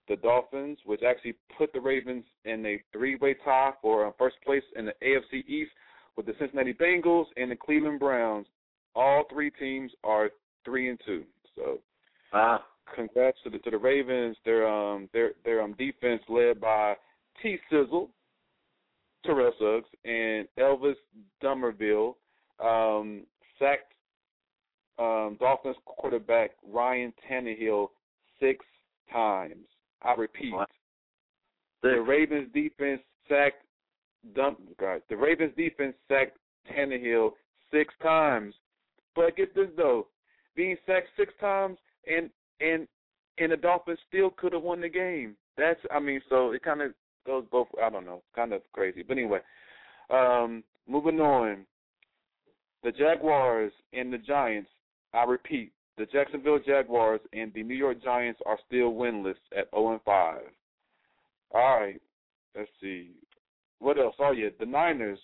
[0.07, 4.63] the Dolphins, which actually put the Ravens in a three-way tie for uh, first place
[4.75, 5.71] in the AFC East
[6.17, 8.47] with the Cincinnati Bengals and the Cleveland Browns.
[8.95, 10.31] All three teams are
[10.65, 11.23] three and two.
[11.55, 11.79] So
[12.33, 12.63] Wow.
[12.93, 14.35] congrats to the to the Ravens.
[14.43, 16.95] Their um their their um defense led by
[17.41, 18.09] T Sizzle,
[19.23, 20.95] Terrell Suggs, and Elvis
[21.41, 22.15] Dumervil
[22.59, 23.25] um
[23.59, 23.93] sacked
[24.97, 27.89] um Dolphins quarterback Ryan Tannehill
[28.39, 28.65] six
[29.11, 29.67] times.
[30.01, 30.53] I repeat.
[31.83, 33.63] The Ravens defense sacked
[34.35, 36.37] Dum God, the Ravens defense sacked
[36.71, 37.31] Tannehill
[37.71, 38.53] six times.
[39.15, 40.07] But get this though,
[40.55, 42.29] being sacked six times and
[42.61, 42.87] and
[43.37, 45.35] and the Dolphins still could have won the game.
[45.57, 46.93] That's I mean, so it kind of
[47.25, 47.67] goes both.
[47.83, 49.03] I don't know, kind of crazy.
[49.03, 49.39] But anyway,
[50.09, 51.65] um, moving on.
[52.83, 54.69] The Jaguars and the Giants.
[55.13, 59.93] I repeat, the Jacksonville Jaguars and the New York Giants are still winless at 0
[59.93, 60.41] and 5.
[61.53, 62.01] All right,
[62.55, 63.11] let's see.
[63.79, 64.15] What else?
[64.19, 65.19] Oh yeah, the Niners.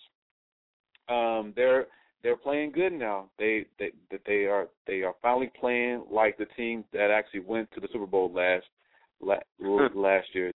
[1.08, 1.86] Um, they're
[2.22, 3.28] they're playing good now.
[3.38, 7.70] They they that they are they are finally playing like the team that actually went
[7.72, 8.64] to the Super Bowl last
[9.20, 9.36] la-
[9.94, 10.52] last year.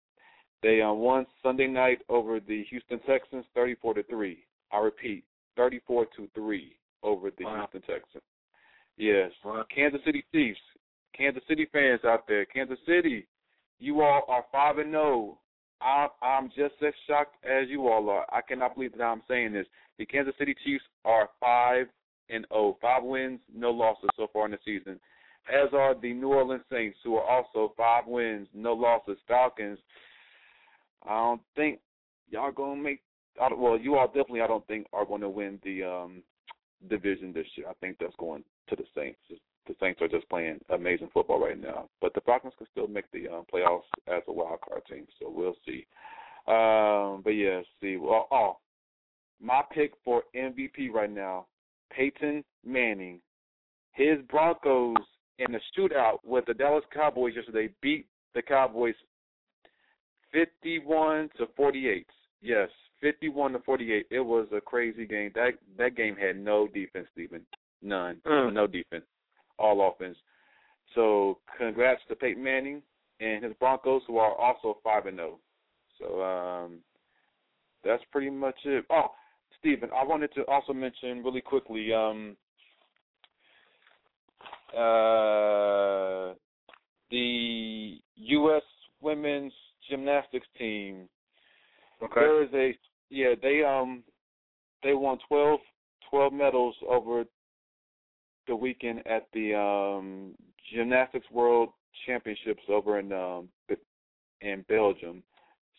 [0.62, 4.46] They um, won Sunday night over the Houston Texans, thirty-four to three.
[4.72, 5.24] I repeat,
[5.56, 7.68] thirty-four to three over the Wow.
[7.72, 8.24] Houston Texans.
[8.98, 9.66] Yes, Wow.
[9.74, 10.60] Kansas City Chiefs,
[11.16, 13.28] Kansas City fans out there, Kansas City,
[13.80, 15.38] you all are five and zero.
[15.86, 18.26] I'm I'm just as shocked as you all are.
[18.32, 19.68] I cannot believe that I'm saying this.
[20.00, 21.86] The Kansas City Chiefs are five
[22.30, 25.00] and zero, five wins, no losses so far in the season.
[25.48, 29.18] As are the New Orleans Saints, who are also five wins, no losses.
[29.28, 29.78] Falcons,
[31.08, 31.80] I don't think
[32.30, 33.02] y'all gonna make.
[33.40, 36.24] Well, you all definitely, I don't think, are going to win the um
[36.90, 37.68] division this year.
[37.70, 39.20] I think that's going to the Saints.
[39.68, 43.10] The Saints are just playing amazing football right now, but the Falcons can still make
[43.12, 45.08] the um, playoffs as a wild card team.
[45.20, 45.86] So we'll see.
[46.48, 47.98] Um, but yeah, see.
[47.98, 48.58] Well, oh,
[49.42, 51.48] my pick for MVP right now,
[51.92, 53.20] Peyton Manning.
[53.94, 54.98] His Broncos
[55.40, 58.96] in the shootout with the Dallas Cowboys yesterday beat the Cowboys
[60.32, 62.06] 51 to 48.
[62.42, 62.70] Yes,
[63.02, 64.06] 51 to 48.
[64.12, 65.32] It was a crazy game.
[65.34, 67.42] That that game had no defense, Steven.
[67.82, 68.18] None.
[68.26, 68.54] Mm.
[68.54, 69.06] No defense.
[69.58, 70.18] All offense.
[70.94, 72.82] So congrats to Peyton Manning
[73.20, 75.40] and his Broncos, who are also five and zero.
[76.00, 76.80] So um,
[77.84, 78.86] that's pretty much it.
[78.90, 79.12] Oh,
[79.60, 81.94] Steven, I wanted to also mention really quickly.
[81.94, 82.36] Um,
[84.74, 86.34] uh,
[87.12, 88.64] the U.S.
[89.02, 89.54] women's
[89.90, 91.08] gymnastics team.
[92.04, 92.22] Okay.
[92.22, 92.78] There is a
[93.10, 94.04] yeah they um
[94.84, 95.60] they won 12,
[96.10, 97.24] 12 medals over
[98.48, 100.36] the weekend at the um
[100.74, 101.70] gymnastics world
[102.06, 103.50] championships over in um
[104.42, 105.24] in Belgium.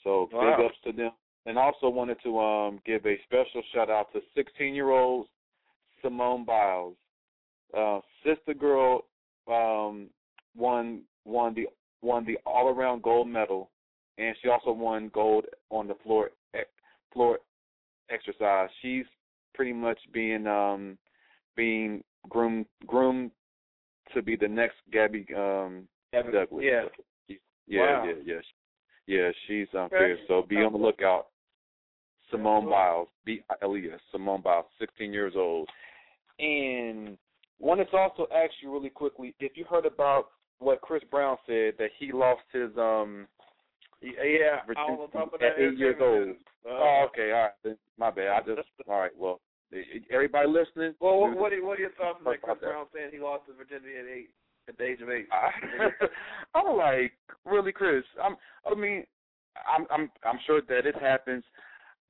[0.02, 0.57] So Wow.
[0.57, 1.12] big ups to them.
[1.46, 5.26] And also wanted to um give a special shout out to 16 year old
[6.02, 6.96] Simone Biles.
[7.76, 9.05] Uh, sister girl
[9.48, 10.09] um,
[10.57, 11.66] won won the
[12.02, 13.70] won the all around gold medal,
[14.18, 16.31] and she also won gold on the floor
[17.12, 17.38] floor
[18.11, 18.68] exercise.
[18.83, 19.05] She's
[19.55, 20.96] pretty much being um
[21.57, 23.30] being groomed groomed
[24.14, 26.64] to be the next Gabby um Gabby- Douglas.
[26.64, 26.82] yeah.
[27.68, 28.04] Yeah, Wow.
[28.06, 28.40] yeah, yeah.
[29.06, 30.20] Yeah, she's um fierce.
[30.28, 31.28] So be on the lookout.
[32.30, 35.68] Simone Biles, B I L E S, Simone Biles, sixteen years old.
[36.38, 37.16] And
[37.58, 41.74] wanted to also ask you really quickly if you heard about what Chris Brown said
[41.78, 43.26] that he lost his um
[44.02, 46.36] Yeah, I was on top of at eight years old.
[46.64, 47.76] Uh, Oh, okay, all right.
[47.98, 48.28] My bad.
[48.28, 49.16] I just all right.
[49.16, 49.40] Well,
[50.11, 50.94] everybody listening.
[51.00, 52.59] Well, what, what, are, what are your thoughts on that Chris.
[52.61, 54.31] Brown saying he lost his virginity at eight,
[54.68, 55.26] at the age of eight?
[55.33, 55.48] I,
[56.59, 57.12] I'm like,
[57.44, 58.05] really, Chris.
[58.22, 58.37] I'm.
[58.70, 59.05] I mean,
[59.66, 59.87] I'm.
[59.90, 60.11] I'm.
[60.24, 61.44] I'm sure that it happens.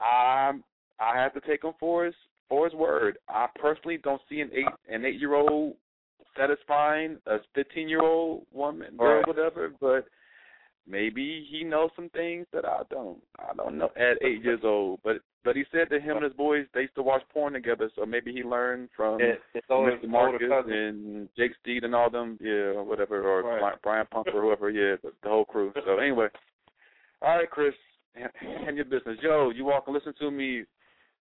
[0.01, 0.63] I'm.
[0.99, 2.15] I have to take him for his
[2.49, 3.19] for his word.
[3.29, 5.75] I personally don't see an eight an eight year old
[6.39, 9.27] satisfying a fifteen year old woman or Right.
[9.27, 10.07] whatever, but
[10.89, 13.19] maybe he knows some things that I don't.
[13.39, 16.33] I don't know at eight years old, but but he said that him and his
[16.33, 20.09] boys they used to watch porn together, so maybe he learned from his Mr.
[20.09, 23.75] Marcus and Jake Steed and all them, yeah, or whatever, or Right.
[23.83, 25.73] Brian Pump or whoever, yeah, the, the whole crew.
[25.85, 26.29] So anyway,
[27.23, 27.75] all right, Chris,
[28.15, 29.19] hand your business.
[29.23, 30.65] Yo, you all can listen to me,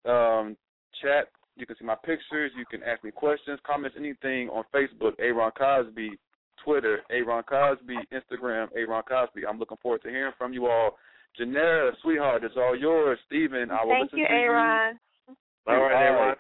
[0.05, 0.57] um,
[1.01, 1.29] chat.
[1.57, 2.53] You can see my pictures.
[2.57, 5.13] You can ask me questions, comments, anything on Facebook.
[5.19, 6.19] Aaron Cosby,
[6.65, 9.47] Twitter, Aaron Cosby, Instagram, Aaron Cosby.
[9.47, 10.97] I'm looking forward to hearing from you all.
[11.41, 13.19] Janelle, sweetheart, it's all yours.
[13.27, 14.99] Steven, I will Thank listen you, to Aaron.
[15.29, 15.37] you.
[15.67, 16.37] All right, Aaron.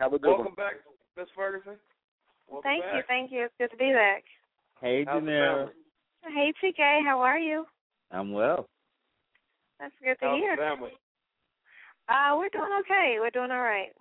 [0.00, 0.54] Have a good Welcome one.
[0.56, 0.74] back,
[1.16, 1.74] Miss Ferguson.
[2.50, 2.94] Welcome Thank back.
[2.96, 3.44] you, thank you.
[3.44, 4.24] It's good to be back.
[4.80, 5.68] Hey, How's the Janelle.
[6.34, 7.64] Hey, TK, how are you?
[8.10, 8.68] I'm well.
[9.80, 10.56] That's good to How's hear.
[10.56, 10.90] the family?
[12.08, 13.16] Uh, we're doing okay.
[13.20, 13.92] We're doing all right.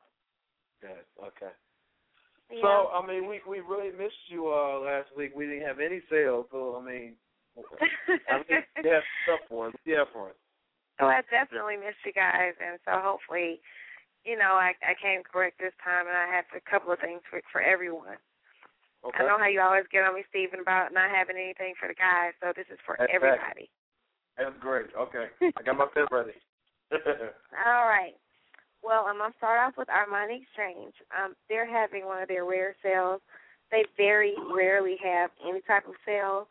[0.81, 1.05] Good.
[1.21, 1.53] Okay.
[2.51, 2.61] Yeah.
[2.61, 5.31] So I mean, we we really missed you uh last week.
[5.35, 7.15] We didn't have any sales, so I mean,
[8.29, 9.73] I mean, yeah, stuff for us.
[9.85, 10.35] Yeah, for us.
[10.99, 13.61] oh, I definitely missed you guys, and so hopefully,
[14.25, 17.21] you know, I I came correct this time, and I have a couple of things
[17.29, 18.19] for for everyone.
[19.03, 19.23] Okay.
[19.23, 21.97] I know how you always get on me, Steven, about not having anything for the
[21.97, 23.69] guys, so this is for That's everybody.
[24.37, 24.93] That's great.
[24.93, 25.33] Okay.
[25.41, 26.37] I got my pen ready.
[27.65, 28.13] All right.
[28.83, 30.93] Well, I'm gonna start off with Armani Exchange.
[31.13, 33.21] Um, they're having one of their rare sales.
[33.69, 36.47] They very rarely have any type of sale,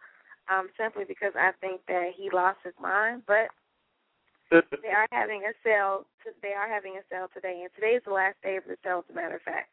[0.49, 3.23] um, simply because I think that he lost his mind.
[3.27, 3.51] But
[4.51, 6.07] they are having a sale.
[6.25, 8.77] To, they are having a sale today, and today is the last day of the
[8.83, 9.71] sale, as a matter of fact.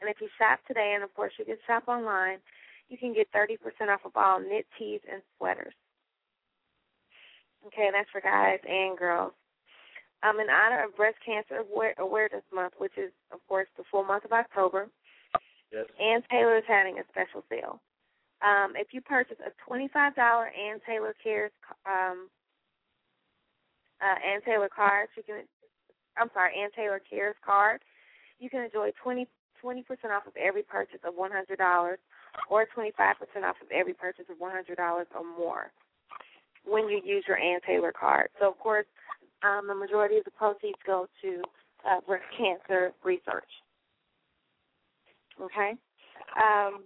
[0.00, 2.38] And if you shop today, and of course you can shop online,
[2.88, 3.56] you can get 30%
[3.88, 5.74] off of all knit tees and sweaters.
[7.66, 9.32] Okay, and that's for guys and girls.
[10.22, 11.64] Um, in honor of Breast Cancer
[11.98, 14.88] Awareness Month, which is, of course, the full month of October,
[15.72, 15.86] yes.
[15.98, 17.80] Ann Taylor is having a special sale.
[18.42, 21.52] Um, if you purchase a $25 Ann Taylor Cares
[21.86, 22.28] um,
[24.00, 25.44] uh, Ann Taylor card, you can.
[26.16, 27.80] I'm sorry, Ann Taylor Cares card.
[28.38, 29.26] You can enjoy 20
[29.62, 31.96] percent off of every purchase of $100,
[32.48, 32.88] or 25%
[33.44, 35.04] off of every purchase of $100 or
[35.38, 35.70] more
[36.64, 38.28] when you use your Ann Taylor card.
[38.40, 38.86] So, of course,
[39.42, 41.42] um, the majority of the proceeds go to
[41.88, 43.48] uh, breast cancer research.
[45.40, 45.72] Okay.
[46.36, 46.84] Um,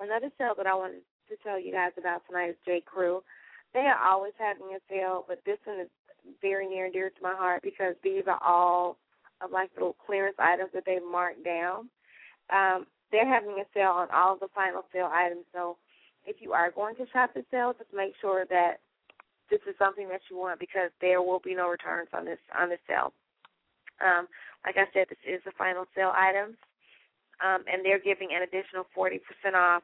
[0.00, 2.82] another sale that I wanted to tell you guys about tonight is J.
[2.84, 3.22] Crew.
[3.72, 5.88] They are always having a sale, but this one is
[6.40, 8.98] very near and dear to my heart because these are all
[9.40, 11.88] of like little clearance items that they've marked down.
[12.52, 15.44] Um, they're having a sale on all of the final sale items.
[15.52, 15.76] So
[16.26, 18.80] if you are going to shop the sale, just make sure that
[19.50, 22.68] this is something that you want because there will be no returns on this on
[22.68, 23.12] this sale.
[24.02, 24.26] Um,
[24.64, 26.56] like I said, this is the final sale items,
[27.44, 29.20] um, and they're giving an additional 40%
[29.54, 29.82] off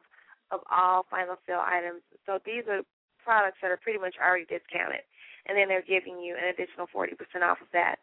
[0.51, 2.01] of all final sale items.
[2.25, 2.81] So these are
[3.23, 5.05] products that are pretty much already discounted,
[5.47, 8.01] and then they're giving you an additional 40% off of that.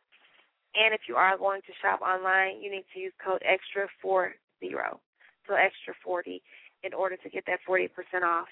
[0.74, 4.34] And if you are going to shop online, you need to use code extra four
[4.60, 5.00] zero,
[5.46, 6.42] so extra 40,
[6.84, 7.88] in order to get that 40%
[8.22, 8.48] off.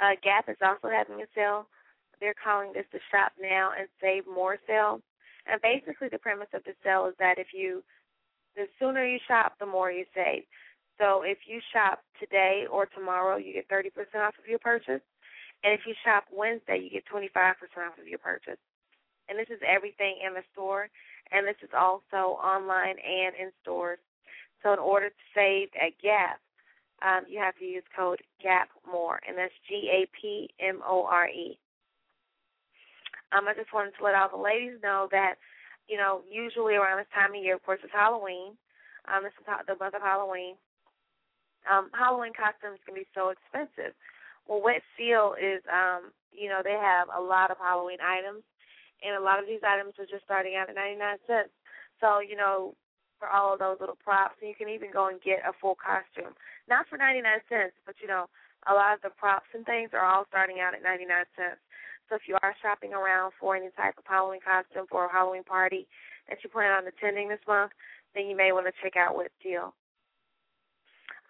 [0.00, 1.66] Uh, Gap is also having a sale.
[2.20, 5.00] They're calling this the Shop Now and Save More sale.
[5.46, 7.82] And basically, the premise of the sale is that if you,
[8.56, 10.44] the sooner you shop, the more you save.
[10.98, 15.02] So if you shop today or tomorrow, you get 30% off of your purchase.
[15.62, 18.60] And if you shop Wednesday, you get 25% off of your purchase.
[19.28, 20.88] And this is everything in the store,
[21.32, 23.98] and this is also online and in stores.
[24.62, 26.40] So in order to save at Gap,
[27.04, 31.28] um, you have to use code GAPMORE, and that's G A P M O R
[31.28, 31.58] E.
[33.36, 35.34] Um, I just wanted to let all the ladies know that,
[35.88, 38.56] you know, usually around this time of year, of course, it's Halloween.
[39.04, 40.56] Um, this is the month of Halloween.
[41.68, 43.92] Um, Halloween costumes can be so expensive.
[44.46, 48.44] Well, Wet Seal is, um, you know, they have a lot of Halloween items,
[49.04, 51.52] and a lot of these items are just starting out at 99 cents.
[52.00, 52.76] So, you know,
[53.24, 55.80] for all of those little props, and you can even go and get a full
[55.80, 56.36] costume.
[56.68, 58.28] Not for 99 cents, but, you know,
[58.68, 61.60] a lot of the props and things are all starting out at 99 cents.
[62.12, 65.44] So if you are shopping around for any type of Halloween costume for a Halloween
[65.44, 65.88] party
[66.28, 67.72] that you plan on attending this month,
[68.12, 69.72] then you may want to check out Wet Seal.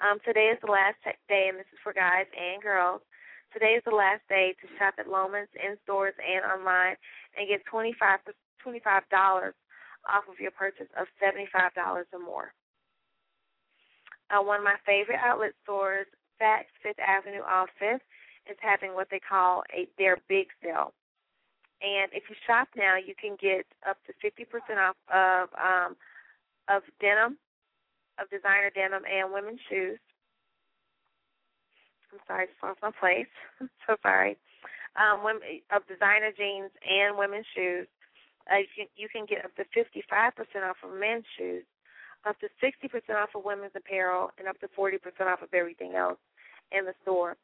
[0.02, 0.98] Um, today is the last
[1.30, 3.06] day, and this is for guys and girls.
[3.54, 6.98] Today is the last day to shop at Loehmann's in stores and online
[7.38, 9.54] and get $25, $25
[10.08, 11.48] off of your purchase of $75
[12.12, 12.52] or more.
[14.30, 16.06] Uh, one of my favorite outlet stores,
[16.40, 18.02] Saks Fifth Avenue off Fifth,
[18.50, 20.92] is having what they call a their big sale.
[21.82, 25.96] And if you shop now, you can get up to 50% off of um,
[26.68, 27.36] of denim,
[28.18, 29.98] of designer denim and women's shoes.
[32.12, 33.28] I'm sorry, just lost my place.
[33.86, 34.36] so sorry.
[34.96, 35.42] Um, women,
[35.74, 37.88] of designer jeans and women's shoes.
[38.50, 40.10] Uh, you, can, you can get up to 55%
[40.68, 41.64] off of men's shoes,
[42.26, 46.18] up to 60% off of women's apparel, and up to 40% off of everything else
[46.72, 47.36] in the store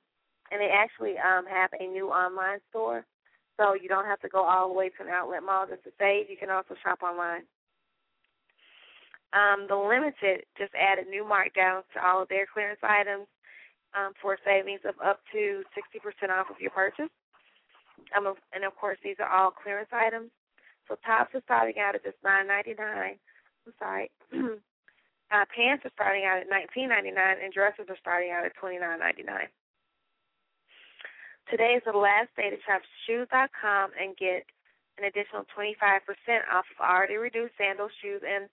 [0.50, 3.06] and they actually um, have a new online store,
[3.56, 5.90] so you don't have to go all the way to an outlet mall just to
[5.98, 6.28] save.
[6.28, 7.42] You can also shop online.
[9.32, 13.28] Um, the Limited just added new markdowns to all of their clearance items
[13.94, 17.10] um, for savings of up to 60% off of your purchase.
[18.16, 20.30] Um, and of course, these are all clearance items.
[20.90, 22.74] So tops are starting out at just $9.99.
[22.74, 24.10] I'm sorry.
[24.34, 29.22] uh, pants are starting out at $19.99, and dresses are starting out at $29.99.
[31.48, 34.42] Today is the last day to shop shoes.com and get
[34.98, 35.70] an additional 25%
[36.50, 38.50] off of already reduced sandals, shoes, and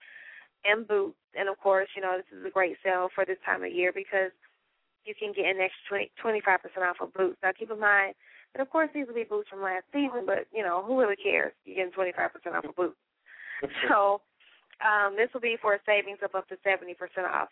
[0.66, 1.18] and boots.
[1.38, 3.94] And of course, you know this is a great sale for this time of year
[3.94, 4.32] because
[5.06, 7.38] you can get an extra 20, 25% off of boots.
[7.42, 8.16] Now, keep in mind
[8.54, 11.16] that of course these will be boots from last season, but you know who really
[11.16, 11.54] cares?
[11.66, 12.96] You're getting 25% off a boot.
[13.90, 14.22] so
[14.84, 16.94] um, this will be for a savings of up to 70%
[17.30, 17.50] off.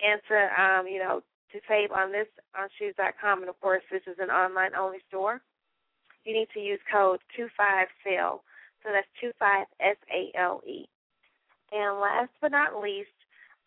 [0.00, 2.28] And to um, you know to save on this
[2.58, 5.40] on shoes.com, and of course, this is an online only store.
[6.24, 8.40] You need to use code 25SALE.
[8.82, 10.86] So that's 25 S A L E.
[11.72, 13.14] And last but not least,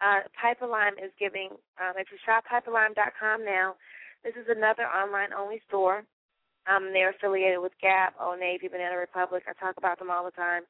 [0.02, 3.76] uh, Piperlime is giving, um, if you shop Piperlime.com now,
[4.24, 6.04] this is another online only store.
[6.70, 9.44] Um, they're affiliated with Gap, Old Navy, Banana Republic.
[9.50, 10.64] I talk about them all the time.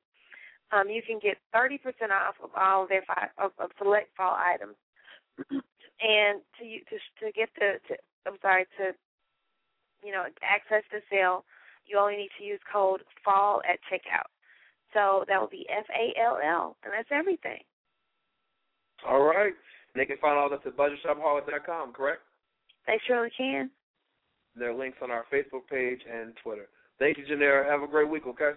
[0.72, 1.80] Um, you can get 30%
[2.12, 4.76] off of all of their fi- of, of select fall items.
[6.02, 7.96] and to to to get the to,
[8.28, 8.94] I'm sorry to
[10.06, 11.44] you know access the sale,
[11.86, 14.30] you only need to use code fall at checkout.
[14.94, 17.62] So that will be F A L L, and that's everything.
[19.08, 19.54] All right.
[19.96, 22.22] They can find all this at budgetshopaholic.com, correct?
[22.86, 23.72] They surely can.
[24.56, 26.68] There are links on our Facebook page and Twitter.
[26.98, 27.70] Thank you, Janera.
[27.70, 28.52] Have a great week, okay?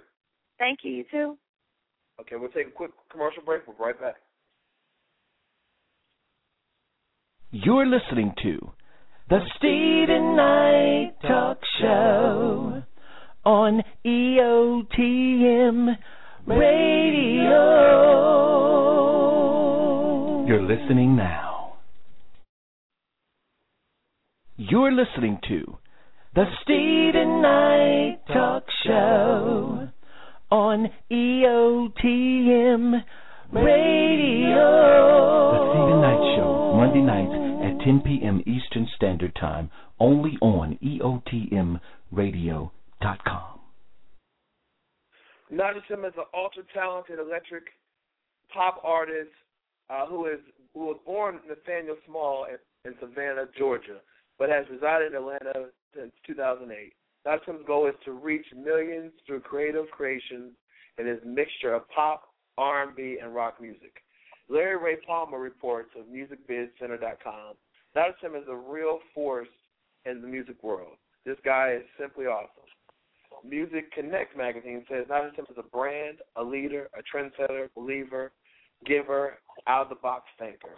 [0.59, 0.93] Thank you.
[0.93, 1.39] You too.
[2.21, 3.67] Okay, we'll take a quick commercial break.
[3.67, 4.17] We'll be right back.
[7.51, 8.73] You're listening to
[9.29, 12.83] the Steven Knight Talk Show
[13.45, 15.97] on EOTM
[16.47, 17.63] Radio.
[20.47, 21.75] You're listening now.
[24.57, 25.79] You're listening to
[26.35, 29.89] the Steven Knight Talk Show
[30.51, 33.03] on EOTM
[33.53, 34.65] Radio.
[35.53, 38.41] The Steven Knight Show, Monday nights at 10 p.m.
[38.47, 41.81] Eastern Standard Time, only on EOTMRadio.com.
[45.51, 47.65] Nigel Simmons is an ultra talented electric
[48.55, 49.29] pop artist
[49.91, 50.39] uh, who is
[50.73, 52.57] who was born Nathaniel Small in,
[52.91, 54.01] in Savannah, Georgia,
[54.39, 56.93] but has resided in Atlanta since 2008.
[57.25, 60.53] Nigel Simmons' goal is to reach millions through creative creations
[60.99, 62.23] in his mixture of pop,
[62.59, 64.03] R&B, and rock music.
[64.49, 67.55] Larry Ray Palmer reports of MusicBizCenter.com.
[68.21, 69.49] Simmons is a real force
[70.05, 70.97] in the music world.
[71.25, 72.49] This guy is simply awesome.
[73.49, 78.33] Music Connect magazine says Simmons is a brand, a leader, a trendsetter, believer,
[78.85, 80.77] giver, out of the box thinker.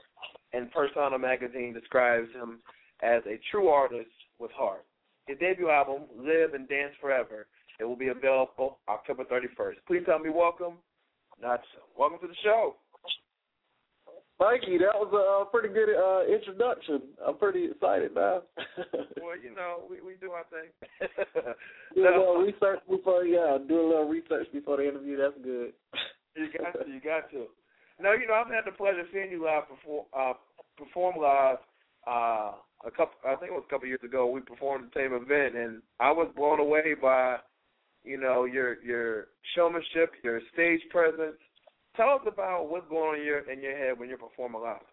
[0.52, 2.60] And Persona magazine describes him
[3.02, 4.84] as a true artist with heart.
[5.26, 7.46] His debut album, Live and Dance Forever,
[7.80, 9.76] it will be available October 31st.
[9.86, 10.74] Please tell me welcome,
[11.40, 11.64] Nigel.
[11.98, 12.76] Welcome to the show.
[14.38, 14.78] Thank you.
[14.78, 17.02] that was a pretty good uh, introduction.
[17.24, 18.42] I'm pretty excited now.
[19.22, 20.74] well, you know, we we do our thing.
[21.94, 25.16] do a little research before, yeah, do a little research before the interview.
[25.16, 25.72] That's good.
[26.36, 27.46] you got to, you got to.
[28.02, 30.34] No, you know, I've had the pleasure of seeing you live perform, uh,
[30.76, 31.58] perform live.
[32.06, 32.52] Uh,
[32.86, 34.26] a couple, I think it was a couple years ago.
[34.26, 37.38] We performed the same event, and I was blown away by,
[38.04, 41.36] you know, your your showmanship, your stage presence.
[41.96, 44.84] Tell us about what's going on in your in your head when you're performing live.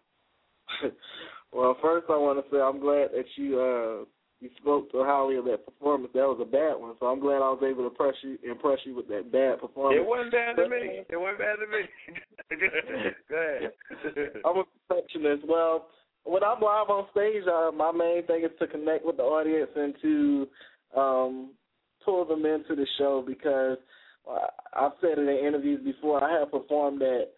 [1.52, 4.04] well, first I want to say I'm glad that you uh
[4.40, 6.10] you spoke so highly of that performance.
[6.14, 8.78] That was a bad one, so I'm glad I was able to impress you impress
[8.84, 10.00] you with that bad performance.
[10.00, 11.04] It wasn't bad to me.
[11.06, 11.82] It wasn't bad to me.
[13.28, 13.72] Go ahead.
[14.44, 15.46] I'm a perfectionist.
[15.46, 15.86] Well,
[16.24, 19.70] when I'm live on stage, uh, my main thing is to connect with the audience
[19.74, 20.48] and to
[20.96, 21.50] um,
[22.04, 23.78] pull them into the show because
[24.30, 26.22] uh, I've said it in interviews before.
[26.22, 27.32] I have performed at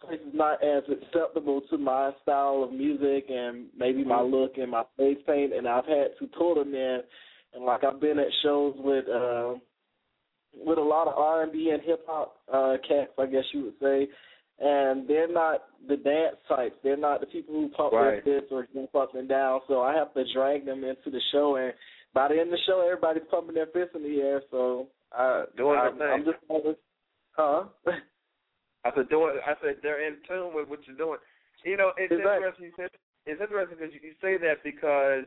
[0.00, 4.34] places not as acceptable to my style of music and maybe my mm-hmm.
[4.34, 7.00] look and my face paint, and I've had to pull them in.
[7.54, 9.54] And like I've been at shows with uh,
[10.54, 13.64] with a lot of R and B and hip hop uh, cats, I guess you
[13.64, 14.08] would say,
[14.60, 16.76] and they're not the dance types.
[16.82, 18.22] They're not the people who pump right.
[18.24, 19.60] their fists or jump up and down.
[19.68, 21.72] So I have to drag them into the show, and
[22.12, 24.42] by the end of the show, everybody's pumping their fists in the air.
[24.50, 26.08] So I, doing I, the thing.
[26.12, 26.76] I'm just always,
[27.32, 27.64] huh?
[28.84, 29.40] I said doing.
[29.46, 31.18] I said they're in tune with what you're doing.
[31.64, 32.36] You know, it's exactly.
[32.36, 32.66] interesting.
[32.66, 32.90] You said,
[33.26, 35.24] it's interesting because you say that because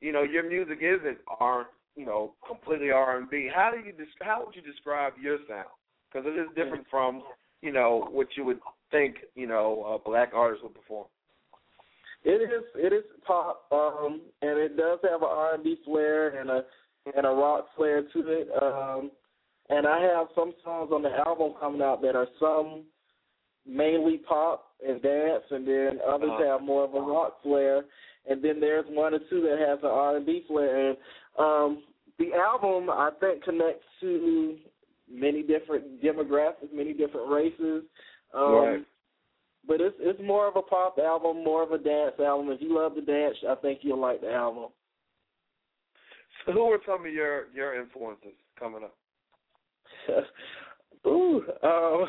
[0.00, 1.66] you know your music isn't R,
[1.96, 3.48] you know, completely R and B.
[3.52, 5.72] How do you how would you describe your sound?
[6.12, 6.90] Because it is different mm.
[6.90, 7.22] from
[7.62, 11.06] you know what you would think you know a black artist would perform.
[12.24, 16.40] It is it is pop, um, and it does have an R and B flair
[16.40, 16.64] and a
[17.14, 18.48] and a rock flair to it.
[18.60, 19.10] Um,
[19.68, 22.84] and I have some songs on the album coming out that are some
[23.66, 26.52] mainly pop and dance, and then others uh-huh.
[26.52, 27.84] have more of a rock flair.
[28.28, 30.90] And then there's one or two that has an R and B flair.
[30.90, 30.96] And
[31.38, 31.82] um,
[32.18, 34.56] the album I think connects to
[35.10, 37.84] many different demographics, many different races.
[38.34, 38.86] Um, right.
[39.66, 42.50] But it's it's more of a pop album, more of a dance album.
[42.50, 44.68] If you love the dance, I think you'll like the album.
[46.44, 48.94] So, who are some of your your influences coming up?
[51.06, 52.06] Ooh, um,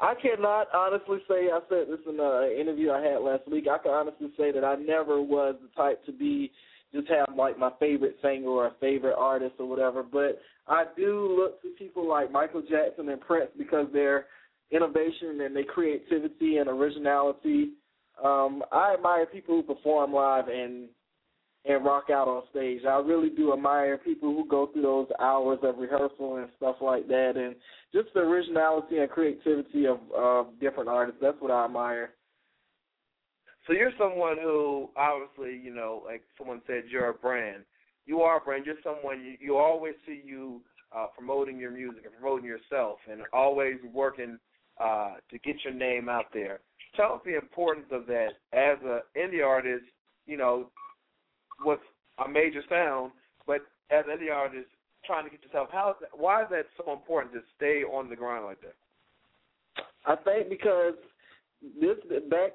[0.00, 1.50] I cannot honestly say.
[1.52, 3.66] I said this in an interview I had last week.
[3.70, 6.50] I can honestly say that I never was the type to be
[6.94, 10.02] just have like my favorite singer or favorite artist or whatever.
[10.02, 14.26] But I do look to people like Michael Jackson and Prince because their
[14.70, 17.70] innovation and their creativity and originality.
[18.22, 20.88] Um, I admire people who perform live and
[21.64, 22.80] and rock out on stage.
[22.84, 27.06] I really do admire people who go through those hours of rehearsal and stuff like
[27.06, 27.54] that, and
[27.94, 31.20] just the originality and creativity of uh, different artists.
[31.22, 32.10] That's what I admire.
[33.66, 37.64] So you're someone who obviously, you know, like someone said, you're a brand.
[38.06, 38.66] You are a brand.
[38.66, 40.60] You're someone you, you always see you
[40.94, 44.38] uh, promoting your music and promoting yourself, and always working
[44.80, 46.60] uh, to get your name out there.
[46.96, 49.84] Tell us the importance of that as an indie artist.
[50.26, 50.70] You know,
[51.62, 51.82] what's
[52.24, 53.12] a major sound,
[53.46, 53.60] but
[53.90, 54.68] as an indie artist
[55.04, 58.08] trying to get yourself, how is that, why is that so important to stay on
[58.10, 58.74] the grind like that?
[60.06, 60.94] I think because
[61.80, 61.96] this
[62.28, 62.52] back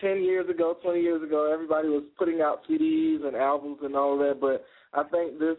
[0.00, 4.18] ten years ago, twenty years ago, everybody was putting out CDs and albums and all
[4.18, 5.58] that, but I think this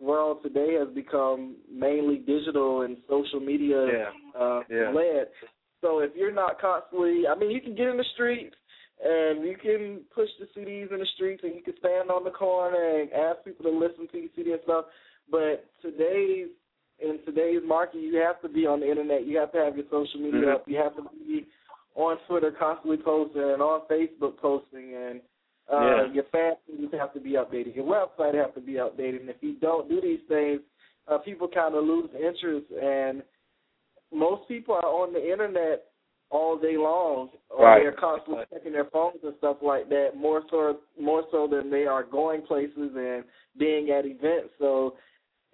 [0.00, 4.40] world today has become mainly digital and social media yeah.
[4.40, 4.90] Uh, yeah.
[4.90, 5.26] led.
[5.80, 8.54] So if you're not constantly, I mean, you can get in the streets
[9.04, 12.30] and you can push the CDs in the streets, and you can stand on the
[12.30, 14.84] corner and ask people to listen to your CD and stuff.
[15.30, 16.48] But today's
[17.00, 19.26] in today's market, you have to be on the internet.
[19.26, 20.54] You have to have your social media mm-hmm.
[20.54, 20.64] up.
[20.68, 21.48] You have to be
[21.94, 25.20] on Twitter constantly posting and on Facebook posting, and
[25.72, 26.12] uh, yeah.
[26.12, 27.76] your fan pages have to be updated.
[27.76, 29.20] Your website have to be updated.
[29.20, 30.60] And if you don't do these things,
[31.08, 32.66] uh, people kind of lose interest.
[32.82, 33.22] And
[34.12, 35.84] most people are on the internet
[36.30, 37.82] all day long, or right.
[37.82, 40.10] they're constantly checking their phones and stuff like that.
[40.16, 43.24] More so, more so than they are going places and
[43.58, 44.48] being at events.
[44.58, 44.94] So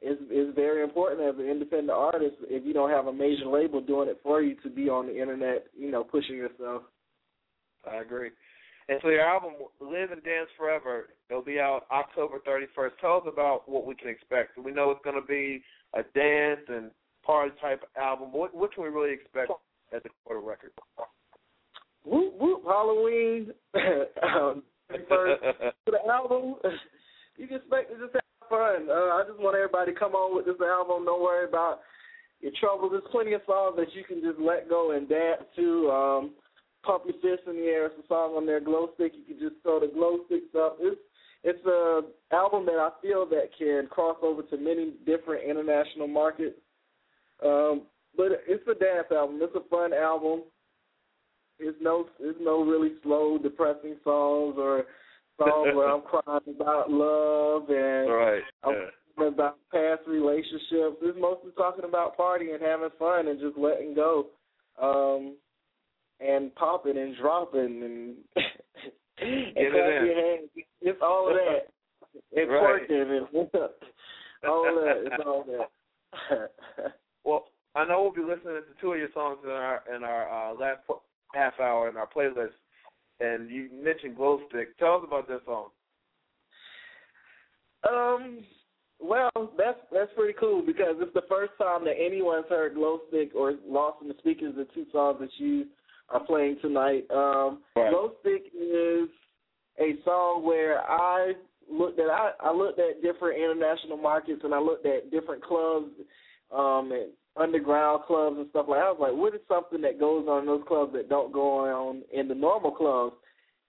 [0.00, 3.80] it's it's very important as an independent artist if you don't have a major label
[3.80, 6.82] doing it for you to be on the internet, you know, pushing yourself.
[7.90, 8.30] I agree.
[8.88, 12.90] And so your album, Live and Dance Forever, it'll be out October 31st.
[13.00, 14.56] Tell us about what we can expect.
[14.56, 16.90] We know it's going to be a dance and
[17.22, 18.32] party type album.
[18.32, 19.50] What, what can we really expect
[19.94, 20.70] at the quarter record.
[22.04, 23.52] Whoop whoop Halloween
[24.22, 24.62] um,
[25.08, 25.42] first
[25.86, 26.56] to the album.
[27.36, 28.88] You can expect to just have fun.
[28.88, 31.04] Uh, I just want everybody to come on with this album.
[31.04, 31.80] Don't worry about
[32.40, 32.92] your troubles.
[32.92, 35.90] There's plenty of songs that you can just let go and dance to.
[35.90, 36.30] Um,
[36.84, 37.86] Pump Your Fist in the Air.
[37.86, 39.12] It's a song on there, Glow Stick.
[39.14, 40.78] You can just throw the glow sticks up.
[40.80, 41.00] It's
[41.44, 42.00] it's a
[42.32, 46.58] album that I feel that can cross over to many different international markets.
[47.44, 47.82] Um,
[48.16, 49.38] but it's a dance album.
[49.40, 50.42] It's a fun album.
[51.58, 54.84] It's no it's no really slow, depressing songs or
[55.38, 58.42] songs where I'm crying about love and Right.
[58.64, 58.74] I'm
[59.26, 60.96] about past relationships.
[61.02, 64.26] It's mostly talking about partying, and having fun, and just letting go,
[64.80, 65.36] um,
[66.20, 68.14] and popping and dropping and
[69.20, 70.06] and Get in.
[70.06, 70.48] your hands.
[70.80, 71.68] It's all of that.
[72.32, 72.88] It's Right.
[72.90, 73.28] and
[74.48, 75.02] all of that.
[75.04, 76.50] It's all that.
[77.24, 77.44] Well,
[77.74, 80.54] I know we'll be listening to two of your songs in our in our uh,
[80.54, 81.02] last po-
[81.34, 82.54] half hour in our playlist,
[83.20, 84.76] and you mentioned Glow Stick.
[84.78, 85.68] Tell us about that song.
[87.88, 88.40] Um,
[89.00, 93.30] well, that's that's pretty cool because it's the first time that anyone's heard Glow Stick
[93.34, 95.66] or Lost in the Speakers, the two songs that you
[96.08, 97.06] are playing tonight.
[97.10, 97.90] Um, Right.
[97.90, 99.08] Glow Stick is
[99.78, 101.34] a song where I
[101.70, 105.90] looked at I, I looked at different international markets and I looked at different clubs,
[106.54, 108.80] um, and underground clubs and stuff like.
[108.80, 108.86] that.
[108.86, 111.68] I was like, what is something that goes on in those clubs that don't go
[111.68, 113.14] on in the normal clubs?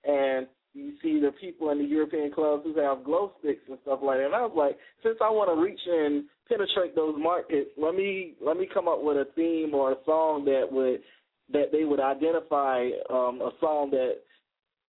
[0.06, 4.00] And you see the people in the European clubs who have glow sticks and stuff
[4.04, 4.28] like that.
[4.28, 8.36] And I was like, since I want to reach and penetrate those markets, let me
[8.42, 11.02] let me come up with a theme or a song that would
[11.52, 14.18] that they would identify um, a song that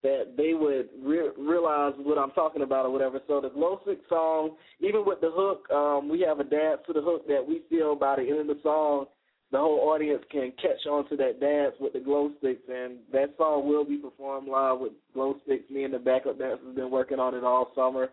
[0.03, 3.19] that they would re- realize what I'm talking about or whatever.
[3.27, 6.93] So the glow stick song, even with the hook, um, we have a dance to
[6.93, 9.05] the hook that we feel by the end of the song
[9.51, 13.33] the whole audience can catch on to that dance with the glow sticks, and that
[13.37, 15.69] song will be performed live with glow sticks.
[15.69, 18.09] Me and the backup dancers have been working on it all summer.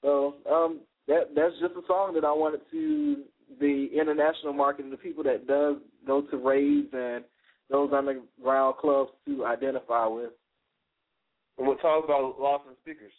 [0.00, 3.22] So um, that that's just a song that I wanted to
[3.60, 7.24] the international market and the people that does go to raves and
[7.70, 10.30] those underground clubs to identify with.
[11.58, 13.12] And we'll talk about Lost in Speakers.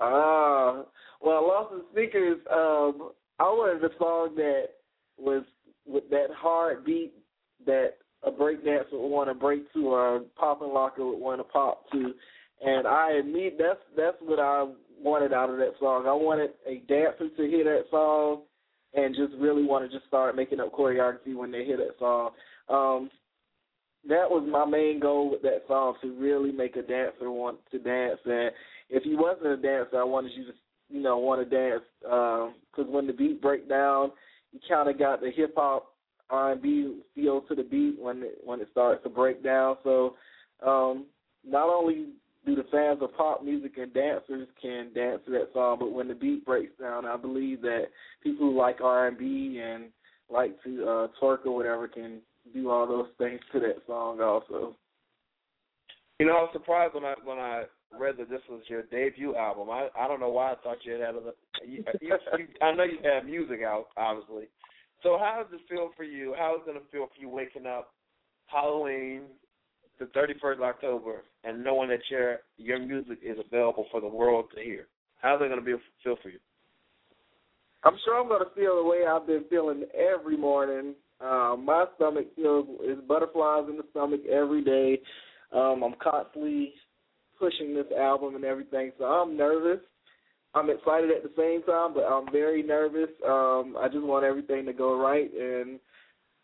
[0.00, 0.84] Ah,
[1.20, 4.68] well, Lost in Speakers, um, I wanted a song that
[5.18, 5.44] was
[5.88, 7.12] with that hard beat
[7.66, 11.44] that a breakdancer would want to break to or a popping locker would want to
[11.44, 12.12] pop to.
[12.64, 14.66] And I admit that's that's what I
[15.00, 16.06] wanted out of that song.
[16.06, 18.42] I wanted a dancer to hear that song
[18.94, 22.30] and just really want to just start making up choreography when they hear that song.
[22.68, 23.10] Um,
[24.08, 27.78] that was my main goal with that song to really make a dancer want to
[27.78, 28.18] dance.
[28.24, 28.50] And
[28.88, 30.52] if you wasn't a dancer, I wanted you to,
[30.88, 34.12] you know, want to dance because when the beat break down,
[34.52, 35.94] you kind of got the hip hop
[36.30, 39.76] R and B feel to the beat when it when it starts to break down.
[39.82, 40.14] So
[40.66, 41.06] um,
[41.46, 42.08] not only
[42.46, 46.08] do the fans of pop music and dancers can dance to that song, but when
[46.08, 47.86] the beat breaks down, I believe that
[48.22, 49.84] people who like R and B and
[50.30, 52.20] like to uh, twerk or whatever can
[52.54, 54.76] do all those things to that song also.
[56.18, 57.64] You know, I was surprised when I when I
[57.96, 59.70] read that this was your debut album.
[59.70, 61.32] I I don't know why I thought you had other.
[61.66, 64.44] You, you, you, I know you have music out, obviously.
[65.02, 66.34] So how does it feel for you?
[66.36, 67.92] How is it going to feel for you waking up
[68.46, 69.22] Halloween,
[69.98, 74.46] the 31st of October, and knowing that your your music is available for the world
[74.54, 74.86] to hear?
[75.20, 75.74] How's it going to be
[76.04, 76.38] feel for you?
[77.84, 80.94] I'm sure I'm going to feel the way I've been feeling every morning.
[81.20, 85.00] Uh, my stomach feels is butterflies in the stomach every day.
[85.52, 86.74] Um, I'm constantly
[87.38, 89.80] pushing this album and everything, so I'm nervous.
[90.54, 93.10] I'm excited at the same time, but I'm very nervous.
[93.26, 95.78] Um, I just want everything to go right, and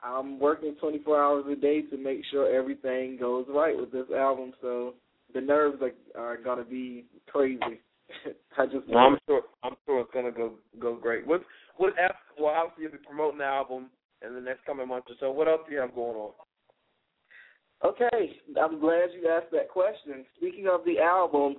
[0.02, 4.52] I'm working 24 hours a day to make sure everything goes right with this album.
[4.60, 4.94] So
[5.32, 7.80] the nerves are, are going to be crazy.
[8.58, 11.26] I just Well, I'm sure I'm sure it's gonna go go great.
[11.26, 11.42] What
[11.76, 12.16] what else?
[12.38, 13.90] Well, obviously you'll be promoting the album
[14.24, 15.30] in the next coming months or so.
[15.30, 16.32] What else do you have going on?
[17.84, 20.24] Okay, I'm glad you asked that question.
[20.38, 21.56] Speaking of the album,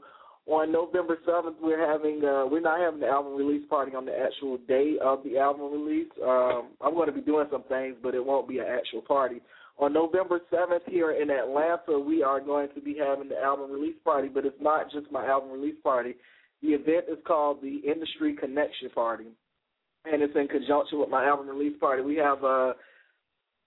[0.48, 4.18] on November seventh, we're having uh, we're not having the album release party on the
[4.18, 6.10] actual day of the album release.
[6.24, 9.42] Um, I'm going to be doing some things, but it won't be an actual party.
[9.78, 13.98] On November seventh, here in Atlanta, we are going to be having the album release
[14.04, 16.16] party, but it's not just my album release party.
[16.64, 19.28] The event is called the Industry Connection Party,
[20.06, 22.02] and it's in conjunction with my album release party.
[22.02, 22.74] We have uh,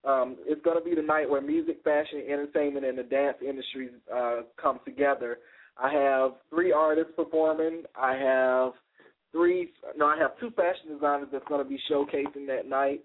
[0.09, 3.91] um, it's going to be the night where music, fashion, entertainment, and the dance industries
[4.15, 5.39] uh, come together.
[5.77, 7.83] I have three artists performing.
[7.95, 8.73] I have
[9.33, 13.03] three, no, I have two fashion designers that's going to be showcasing that night.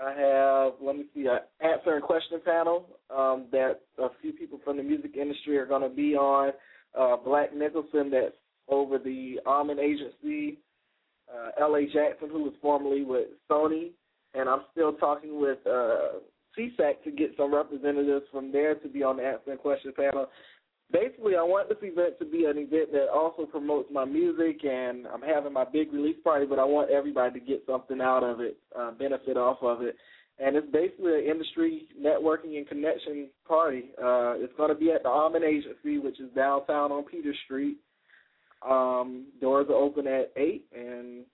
[0.00, 4.60] I have, let me see, an answer and question panel um, that a few people
[4.64, 6.52] from the music industry are going to be on.
[6.98, 8.34] Uh, Black Nicholson, that's
[8.68, 10.58] over the Almond Agency.
[11.28, 11.86] Uh, L.A.
[11.86, 13.90] Jackson, who was formerly with Sony,
[14.34, 16.18] and I'm still talking with uh,
[16.58, 20.26] SESAC to get some representatives from there to be on the answering question panel.
[20.90, 25.06] Basically, I want this event to be an event that also promotes my music, and
[25.06, 28.40] I'm having my big release party, but I want everybody to get something out of
[28.40, 29.96] it, uh, benefit off of it.
[30.38, 33.90] And it's basically an industry networking and connection party.
[33.98, 37.76] Uh, it's going to be at the Almond Agency, which is downtown on Peter Street.
[38.66, 41.24] Um, doors are open at eight, and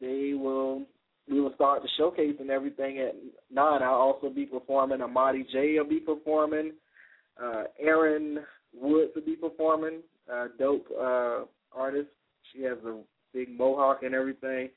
[0.00, 0.82] they will
[1.28, 3.14] we will start the showcase and everything at
[3.50, 3.82] nine.
[3.82, 5.00] I'll also be performing.
[5.00, 6.72] Amadi J will be performing.
[7.42, 8.38] Uh, Aaron
[8.74, 10.00] Woods will be performing.
[10.32, 12.08] Uh, dope uh, artist.
[12.52, 13.00] She has a
[13.32, 14.70] big mohawk and everything.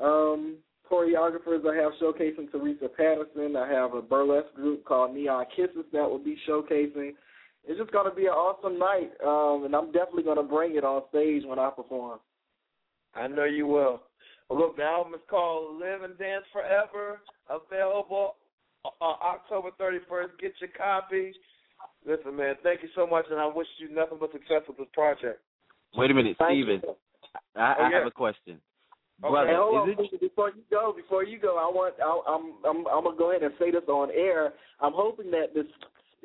[0.00, 0.56] Um,
[0.90, 3.56] choreographers I have showcasing Teresa Patterson.
[3.56, 7.12] I have a burlesque group called Neon Kisses that will be showcasing.
[7.68, 10.76] It's just going to be an awesome night, um, and I'm definitely going to bring
[10.76, 12.20] it on stage when I perform.
[13.14, 14.02] I know you will.
[14.48, 17.20] Well, look, the album is called Live and Dance Forever,
[17.50, 18.36] available
[18.84, 20.38] uh, October 31st.
[20.40, 21.32] Get your copy.
[22.06, 24.86] Listen, man, thank you so much, and I wish you nothing but success with this
[24.92, 25.40] project.
[25.96, 26.80] Wait a minute, Thank Steven.
[26.84, 26.94] you.
[27.56, 27.98] I, Oh, yeah.
[27.98, 28.60] have a question.
[29.24, 29.30] Okay.
[29.30, 32.52] Brother, Hey, hold on, it before you go, before you go, I want I, I'm
[32.68, 34.52] I'm I'm gonna go ahead and say this on air.
[34.80, 35.64] I'm hoping that this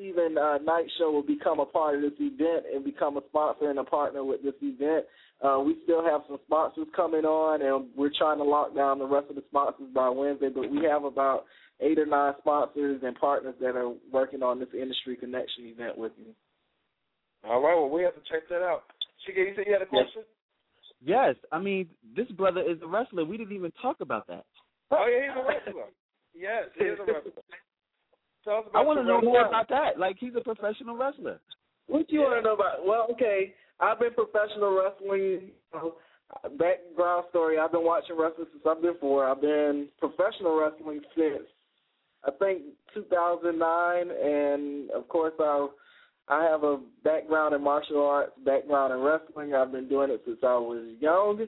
[0.02, 3.70] Steven uh, Knight Show will become a part of this event and become a sponsor
[3.70, 5.06] and a partner with this event.
[5.44, 9.06] Uh, we still have some sponsors coming on, and we're trying to lock down the
[9.06, 10.50] rest of the sponsors by Wednesday.
[10.50, 11.46] But we have about
[11.82, 16.14] eight or nine sponsors and partners that are working on this industry connection event with
[16.18, 16.34] me.
[17.48, 18.84] All right, well, we have to check that out.
[19.22, 20.24] Chike, you said you had a question?
[21.04, 23.26] Yes, I mean this brother is a wrestler.
[23.26, 24.46] We didn't even talk about that.
[24.90, 25.90] Oh, yeah, he's a wrestler.
[26.34, 27.41] Yes, he is a wrestler.
[28.44, 30.00] Tell us about I want to know more about that.
[30.00, 31.40] Like he's a professional wrestler.
[31.88, 32.86] What do you want to know about?
[32.86, 35.52] Well, okay, I've been professional wrestling.
[35.52, 35.94] You know,
[36.58, 39.28] background story: I've been watching wrestling since I've been four.
[39.28, 41.48] I've been professional wrestling since
[42.24, 42.62] I think
[42.94, 45.68] 2009, and of course I
[46.28, 49.54] I have a background in martial arts, background in wrestling.
[49.54, 51.46] I've been doing it since I was young,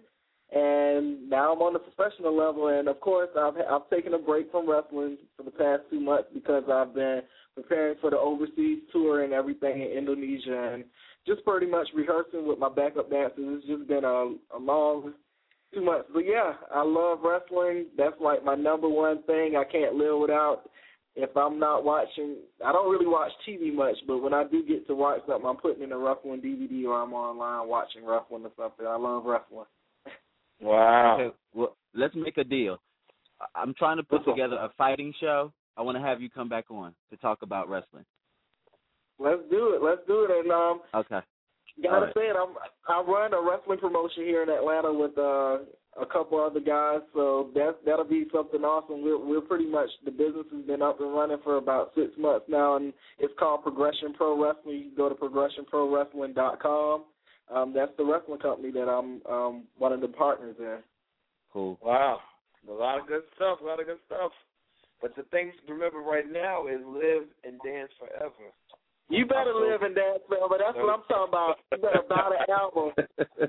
[0.53, 2.67] and now I'm on the professional level.
[2.67, 6.29] And of course, I've I've taken a break from wrestling for the past two months
[6.33, 7.21] because I've been
[7.55, 10.83] preparing for the overseas tour and everything in Indonesia, and
[11.25, 13.61] just pretty much rehearsing with my backup dancers.
[13.61, 15.13] It's just been a, a long
[15.73, 16.09] two months.
[16.13, 17.87] But yeah, I love wrestling.
[17.97, 19.55] That's like my number one thing.
[19.57, 20.69] I can't live without.
[21.15, 24.87] If I'm not watching, I don't really watch TV much, but when I do get
[24.87, 28.51] to watch something, I'm putting in a wrestling DVD or I'm online watching wrestling or
[28.57, 28.87] something.
[28.87, 29.67] I love wrestling.
[30.63, 31.17] Wow.
[31.19, 32.79] Okay, well, let's make a deal.
[33.55, 35.51] I'm trying to put together a fighting show.
[35.75, 38.05] I want to have you come back on to talk about wrestling.
[39.19, 39.83] Let's do it.
[39.83, 40.31] Let's do it.
[40.31, 41.19] And um, Okay.
[41.81, 42.13] gotta right.
[42.15, 42.55] say it, I'm
[42.87, 45.59] I run a wrestling promotion here in Atlanta with uh
[46.01, 49.03] a couple other guys, so that that'll be something awesome.
[49.03, 52.45] We're we're pretty much the business has been up and running for about six months
[52.49, 54.77] now, and it's called Progression Pro Wrestling.
[54.77, 57.03] You can go to progressionprowrestling.com.
[57.51, 60.77] Um, that's the wrestling company that I'm um one of the partners in.
[61.51, 61.77] Cool.
[61.83, 62.19] Wow.
[62.69, 64.31] A lot of good stuff, a lot of good stuff.
[65.01, 68.55] But the thing to remember right now is live and dance forever.
[69.09, 70.47] You better live and dance, forever.
[70.49, 71.55] But that's what I'm talking about.
[71.71, 72.91] You better buy the album.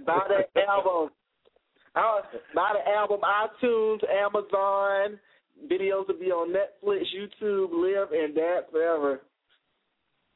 [0.05, 1.11] buy that album.
[1.95, 2.21] Uh,
[2.55, 5.21] buy the album, iTunes, Amazon.
[5.71, 7.71] Videos will be on Netflix, YouTube.
[7.71, 9.23] Live and dance forever.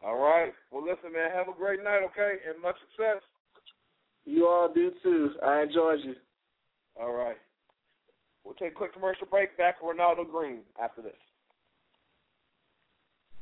[0.04, 0.52] All right.
[0.70, 2.38] Well, listen, man, have a great night, okay?
[2.48, 3.20] And much success.
[4.28, 5.30] You all do too.
[5.42, 6.14] I enjoyed you.
[7.00, 7.38] All right.
[8.44, 9.56] We'll take a quick commercial break.
[9.56, 11.16] Back to Reinaldo Green after this.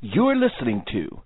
[0.00, 1.20] You're listening to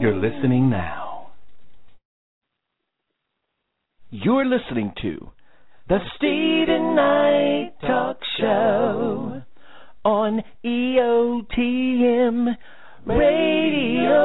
[0.00, 1.32] You're listening now.
[4.10, 5.32] You're listening to
[5.90, 9.42] the Steven Knight Talk Show
[10.04, 12.46] on EOTM
[13.04, 14.20] Radio.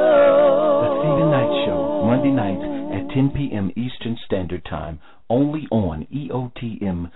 [0.80, 2.62] The Steven Knight Show, Monday nights
[2.94, 3.72] at 10 p.m.
[3.76, 7.10] Eastern Standard Time, only on EOTMRadio.com.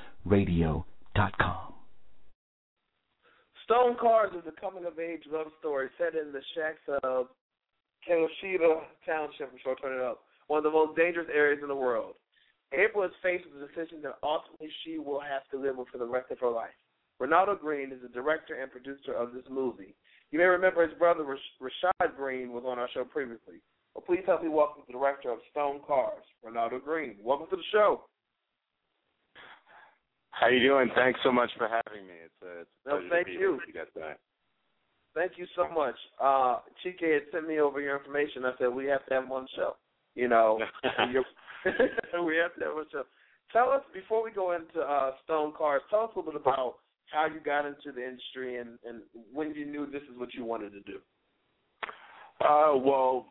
[3.62, 7.28] Stone Cars is a coming of age love story set in the shacks of
[8.08, 11.76] Khayelitsha Township, I'm sure turn it up, one of the most dangerous areas in the
[11.76, 12.14] world.
[12.72, 15.98] April is faced with a decision that ultimately she will have to live with for
[15.98, 16.70] the rest of her life.
[17.18, 19.94] Reinaldo Green is the director and producer of this movie.
[20.30, 23.60] You may remember his brother Rash- Rashad Green was on our show previously.
[23.94, 27.16] Well, please help me welcome the director of Stone Cars, Reinaldo Green.
[27.22, 28.04] Welcome to the show.
[30.30, 30.88] How you doing?
[30.94, 32.14] Thanks so much for having me.
[32.24, 33.52] It's a, it's a No, pleasure thank to be you.
[33.52, 34.16] with you guys tonight.
[35.14, 35.96] Thank you so much.
[36.20, 38.44] Uh, Chike had sent me over your information.
[38.44, 39.74] I said we have to have one show.
[40.14, 40.58] You know,
[42.24, 43.04] we have to have the show.
[43.52, 45.82] Tell us before we go into uh, Stone Cars.
[45.90, 46.74] Tell us a little bit about
[47.12, 49.02] how you got into the industry and and
[49.32, 50.98] when you knew this is what you wanted to do.
[52.40, 53.26] Uh, well,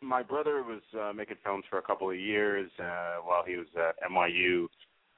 [0.00, 3.66] my brother was uh, making films for a couple of years uh, while he was
[3.76, 4.66] at NYU,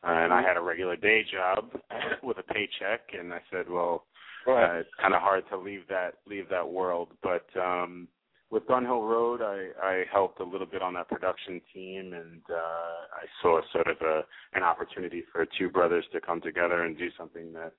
[0.03, 1.71] and I had a regular day job
[2.23, 3.01] with a paycheck.
[3.19, 4.05] And I said, well,
[4.49, 7.09] uh, it's kind of hard to leave that leave that world.
[7.23, 8.09] But um,
[8.51, 12.43] with Gun Hill Road, I, I helped a little bit on that production team, and
[12.51, 14.23] uh, I saw sort of a
[14.55, 17.73] an opportunity for two brothers to come together and do something that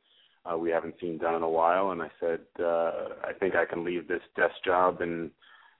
[0.45, 1.91] uh, we haven't seen done in a while.
[1.91, 5.31] And I said, uh, I think I can leave this desk job and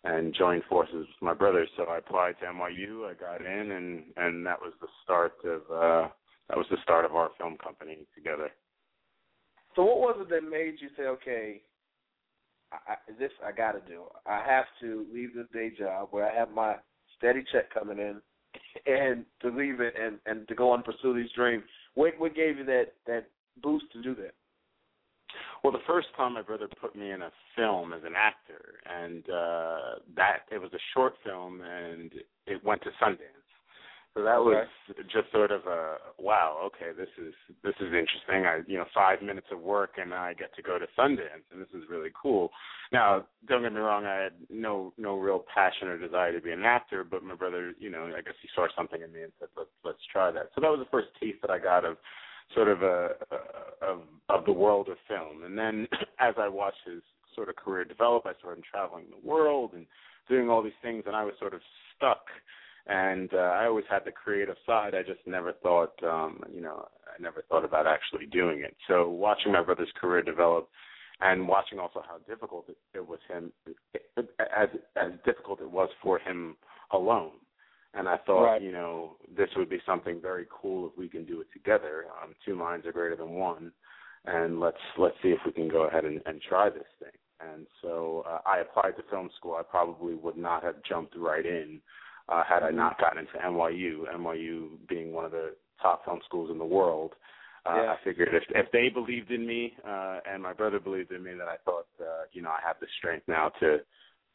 [0.04, 1.68] and join forces with my brothers.
[1.76, 3.10] So I applied to NYU.
[3.10, 6.10] I got in, and and that was the start of uh,
[6.50, 8.50] that was the start of our film company together.
[9.76, 11.62] So what was it that made you say, okay,
[12.72, 14.04] I, this I got to do.
[14.26, 16.76] I have to leave this day job where I have my
[17.18, 18.22] steady check coming in,
[18.86, 21.64] and to leave it and and to go and pursue these dreams.
[21.96, 23.28] What what gave you that that
[23.62, 24.34] boost to do that?
[25.64, 29.24] Well, the first time my brother put me in a film as an actor, and
[29.30, 32.12] uh that it was a short film, and
[32.46, 33.47] it went to Sundance.
[34.18, 34.66] So that was
[35.14, 36.58] just sort of a wow.
[36.66, 38.48] Okay, this is this is interesting.
[38.48, 41.62] I you know five minutes of work and I get to go to Sundance, and
[41.62, 42.50] this is really cool.
[42.92, 44.06] Now, don't get me wrong.
[44.06, 47.74] I had no no real passion or desire to be an actor, but my brother,
[47.78, 50.50] you know, I guess he saw something in me and said, let's let's try that.
[50.56, 51.98] So that was the first taste that I got of
[52.56, 54.00] sort of a, a of
[54.30, 55.44] of the world of film.
[55.44, 55.88] And then
[56.20, 57.04] as I watched his
[57.36, 59.86] sort of career develop, I started traveling the world and
[60.28, 61.62] doing all these things, and I was sort of
[61.96, 62.26] stuck.
[62.88, 64.96] And uh, I always had the creative side.
[64.96, 68.76] I just never thought, um, you know, I never thought about actually doing it.
[68.88, 70.70] So watching my brother's career develop,
[71.20, 73.52] and watching also how difficult it, it was him,
[74.18, 76.56] as as difficult it was for him
[76.92, 77.32] alone
[77.98, 78.62] and I thought, right.
[78.62, 82.06] you know, this would be something very cool if we can do it together.
[82.22, 83.72] Um, two minds are greater than one,
[84.26, 87.10] and let's let's see if we can go ahead and, and try this thing.
[87.40, 89.56] And so uh, I applied to film school.
[89.56, 91.82] I probably would not have jumped right in
[92.30, 94.04] uh, had I not gotten into NYU.
[94.14, 97.14] NYU being one of the top film schools in the world.
[97.66, 97.92] Uh, yeah.
[97.92, 101.34] I figured if if they believed in me uh, and my brother believed in me,
[101.34, 103.80] that I thought, uh, you know, I have the strength now to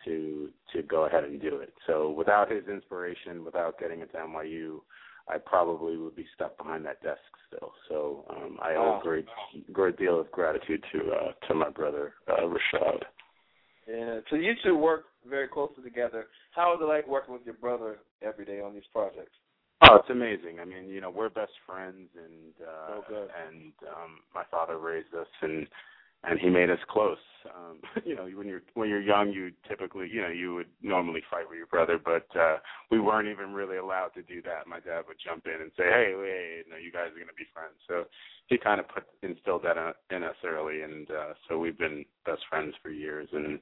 [0.05, 1.73] to to go ahead and do it.
[1.87, 4.81] So without his inspiration, without getting into NYU,
[5.29, 7.73] I probably would be stuck behind that desk still.
[7.89, 9.27] So um, I owe a great
[9.73, 13.03] great deal of gratitude to uh, to my brother uh, Rashad.
[13.93, 14.21] Yeah.
[14.31, 16.27] So you two work very closely together.
[16.53, 19.33] How is it like working with your brother every day on these projects?
[19.83, 20.61] Oh, it's amazing.
[20.61, 25.13] I mean, you know, we're best friends, and uh, oh, and um, my father raised
[25.13, 25.67] us, and
[26.25, 27.19] and he made us close.
[27.45, 31.23] Um, you know, when you're when you're young, you typically, you know, you would normally
[31.31, 32.59] fight with your brother, but uh,
[32.91, 34.67] we weren't even really allowed to do that.
[34.67, 37.37] My dad would jump in and say, "Hey, wait, no, you guys are going to
[37.37, 38.05] be friends." So
[38.47, 39.77] he kind of put instilled that
[40.15, 43.59] in us early, and uh, so we've been best friends for years, and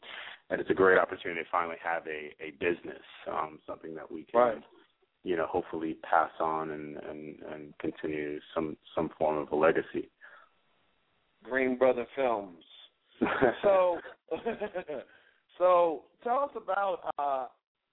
[0.50, 4.24] and it's a great opportunity to finally have a a business, um, something that we
[4.24, 4.40] can.
[4.40, 4.62] Right.
[5.22, 10.10] You know, hopefully pass on and and and continue some some form of a legacy.
[11.44, 12.62] Green Brother Films.
[13.62, 13.98] so,
[15.58, 17.46] so tell us about uh,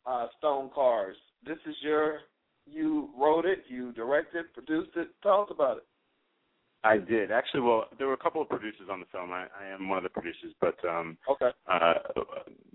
[0.10, 1.16] uh, Stone Cars.
[1.46, 2.20] This is your.
[2.70, 5.08] You wrote it, you directed, produced it.
[5.24, 5.84] Tell us about it.
[6.88, 7.62] I did actually.
[7.62, 9.32] Well, there were a couple of producers on the film.
[9.32, 11.50] I, I am one of the producers, but um, okay.
[11.70, 11.94] Uh,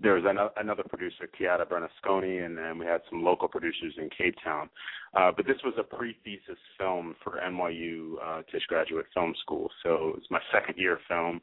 [0.01, 4.09] there was another, another producer, Chiara Bernasconi, and then we had some local producers in
[4.15, 4.69] Cape Town.
[5.15, 10.13] Uh, but this was a pre-thesis film for NYU uh, Tisch Graduate Film School, so
[10.17, 11.41] it's my second year film.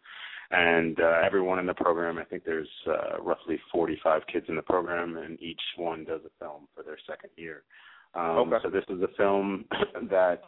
[0.52, 4.62] And uh, everyone in the program, I think there's uh, roughly 45 kids in the
[4.62, 7.62] program, and each one does a film for their second year.
[8.14, 8.56] Um, okay.
[8.62, 9.64] So this is a film
[10.10, 10.42] that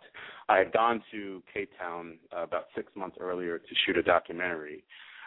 [0.48, 4.84] I had gone to Cape Town uh, about six months earlier to shoot a documentary,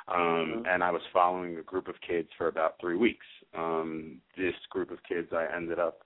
[0.07, 0.61] um, mm-hmm.
[0.67, 3.25] and I was following a group of kids for about three weeks.
[3.57, 5.99] Um, this group of kids I ended up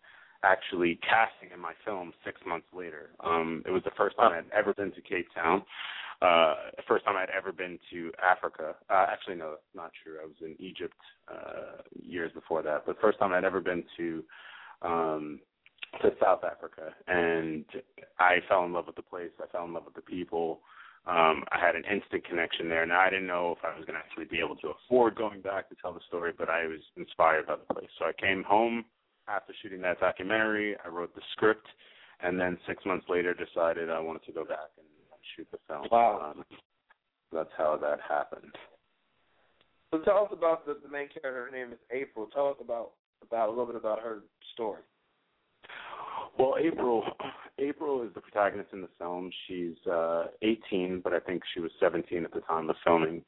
[0.44, 3.10] actually casting in my film six months later.
[3.20, 5.64] Um, it was the first time I'd ever been to Cape Town.
[6.22, 6.56] Uh,
[6.88, 8.76] first time I'd ever been to Africa.
[8.90, 10.18] Uh, actually, no, that's not true.
[10.22, 10.96] I was in Egypt
[11.32, 12.84] uh, years before that.
[12.86, 14.24] But first time I'd ever been to
[14.82, 15.40] um,
[16.02, 17.66] to South Africa, and
[18.20, 19.32] I fell in love with the place.
[19.42, 20.62] I fell in love with the people.
[21.08, 22.86] Um, I had an instant connection there.
[22.86, 25.42] Now I didn't know if I was going to actually be able to afford going
[25.42, 27.90] back to tell the story, but I was inspired by the place.
[27.98, 28.86] So I came home
[29.28, 30.76] after shooting that documentary.
[30.86, 31.66] I wrote the script,
[32.22, 34.86] and then six months later decided I wanted to go back and
[35.36, 35.88] shoot the film.
[35.92, 36.34] Wow.
[36.36, 36.46] Um,
[37.32, 38.54] that's how that happened.
[39.92, 41.46] So tell us about the, the main character.
[41.46, 42.28] Her name is April.
[42.28, 44.20] Tell us about about a little bit about her
[44.54, 44.82] story.
[46.40, 47.04] Well, April,
[47.60, 49.30] April is the protagonist in the film.
[49.48, 53.22] She's uh 18, but I think she was 17 at the time of filming.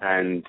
[0.00, 0.44] And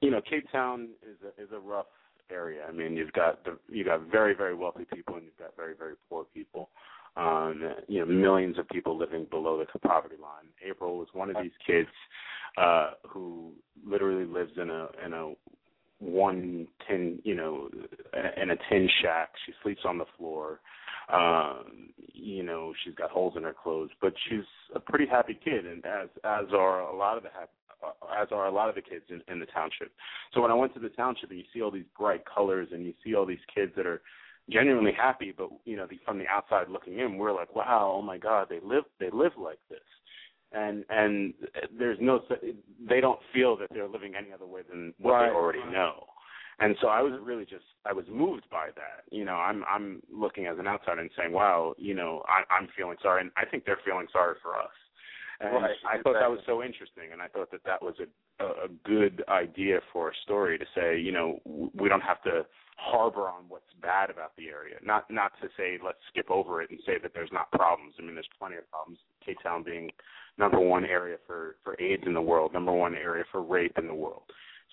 [0.00, 1.86] you know, Cape Town is a is a rough
[2.30, 2.64] area.
[2.68, 5.74] I mean, you've got the you got very very wealthy people and you've got very
[5.74, 6.68] very poor people.
[7.16, 10.46] Um, you know, millions of people living below the poverty line.
[10.68, 11.88] April was one of these kids
[12.58, 13.52] uh who
[13.86, 15.32] literally lives in a in a
[16.00, 17.70] one tin, you know,
[18.36, 19.30] in a tin shack.
[19.46, 20.60] She sleeps on the floor.
[21.12, 24.44] Um, you know, she's got holes in her clothes, but she's
[24.74, 27.50] a pretty happy kid, and as as are a lot of the happy,
[28.20, 29.92] as are a lot of the kids in, in the township.
[30.32, 32.84] So when I went to the township, and you see all these bright colors, and
[32.84, 34.00] you see all these kids that are
[34.50, 38.02] genuinely happy, but you know, the, from the outside looking in, we're like, wow, oh
[38.02, 39.80] my God, they live they live like this
[40.54, 41.34] and and
[41.78, 42.20] there's no
[42.88, 45.28] they don't feel that they're living any other way than what right.
[45.28, 46.06] they already know
[46.60, 50.02] and so i was really just i was moved by that you know i'm i'm
[50.12, 53.44] looking as an outsider and saying wow you know i i'm feeling sorry and i
[53.44, 54.74] think they're feeling sorry for us
[55.40, 55.70] and right.
[55.88, 58.06] i thought that was so interesting and i thought that that was a
[58.40, 61.38] a good idea for a story to say you know
[61.72, 62.44] we don't have to
[62.76, 64.76] harbor on what's bad about the area.
[64.82, 67.94] Not not to say let's skip over it and say that there's not problems.
[67.98, 68.98] I mean, there's plenty of problems.
[69.24, 69.90] Cape Town being
[70.38, 73.86] number one area for for AIDS in the world, number one area for rape in
[73.86, 74.24] the world.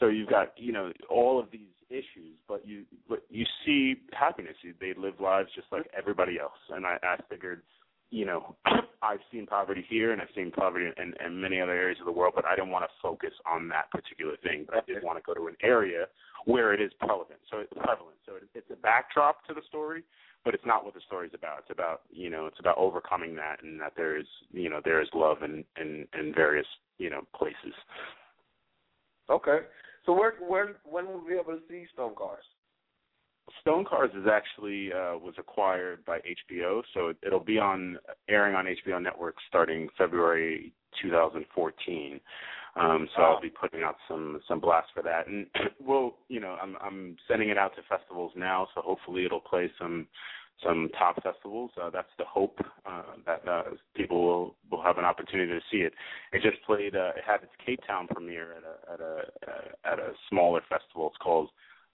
[0.01, 4.55] So you've got you know all of these issues, but you but you see happiness.
[4.79, 6.57] They live lives just like everybody else.
[6.69, 7.61] And I, I figured,
[8.09, 8.55] you know,
[9.03, 12.11] I've seen poverty here and I've seen poverty in, in many other areas of the
[12.11, 14.65] world, but I didn't want to focus on that particular thing.
[14.67, 16.05] But I did want to go to an area
[16.45, 17.39] where it is prevalent.
[17.51, 18.17] So it's prevalent.
[18.25, 20.03] So it, it's a backdrop to the story,
[20.43, 21.59] but it's not what the story's about.
[21.59, 25.01] It's about you know it's about overcoming that and that there is you know there
[25.01, 27.75] is love in in, in various you know places.
[29.29, 29.59] Okay,
[30.05, 32.43] so where where when will we be able to see Stone Cars?
[33.61, 37.97] Stone Cars is actually uh, was acquired by HBO, so it, it'll be on
[38.29, 42.19] airing on HBO Network starting February 2014.
[42.79, 45.45] Um, so I'll be putting out some some blasts for that, and
[45.85, 49.69] we'll, you know, I'm I'm sending it out to festivals now, so hopefully it'll play
[49.77, 50.07] some
[50.63, 51.71] some top festivals.
[51.81, 53.63] Uh, that's the hope uh, that uh,
[53.95, 55.93] people will will have an opportunity to see it.
[56.33, 56.95] It just played.
[56.95, 60.61] Uh, it had its Cape Town premiere at a at a uh, at a smaller
[60.69, 61.07] festival.
[61.07, 61.49] It's called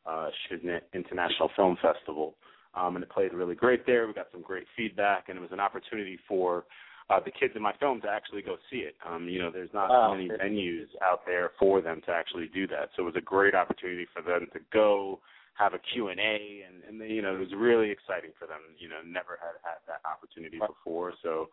[0.05, 2.36] uh, Shnit International Film Festival,
[2.76, 4.08] um, and it played really great there.
[4.08, 6.66] We got some great feedback, and it was an opportunity for
[7.10, 8.95] uh, the kids in my film to actually go see it.
[9.08, 10.14] Um, you know, there's not wow.
[10.14, 12.89] many venues out there for them to actually do that.
[12.95, 15.20] So it was a great opportunity for them to go
[15.58, 18.62] have a Q and A, and you know it was really exciting for them.
[18.78, 21.14] You know, never had had that opportunity before.
[21.24, 21.49] So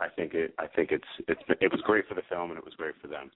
[0.00, 2.64] I think it I think it's it's it was great for the film and it
[2.64, 3.30] was great for them.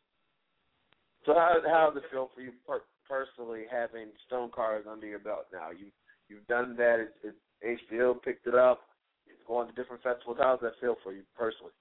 [1.24, 5.18] So how how does it feel for you per- personally having Stone Cars under your
[5.18, 5.70] belt now?
[5.70, 5.86] You
[6.28, 6.96] you've done that.
[7.00, 8.80] It's, it's HBO picked it up
[9.26, 10.38] It's going to different festivals.
[10.40, 11.72] How does that feel for you personally?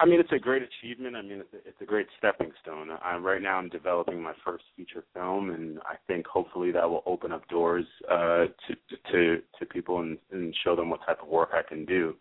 [0.00, 1.16] I mean, it's a great achievement.
[1.16, 2.88] I mean, it's a, it's a great stepping stone.
[3.02, 7.02] I, right now, I'm developing my first feature film, and I think hopefully that will
[7.04, 8.76] open up doors uh, to
[9.12, 12.14] to to people and, and show them what type of work I can do.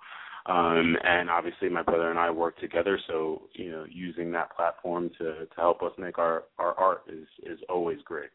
[0.47, 5.11] Um, and obviously, my brother and I work together, so you know, using that platform
[5.19, 8.29] to to help us make our our art is is always great.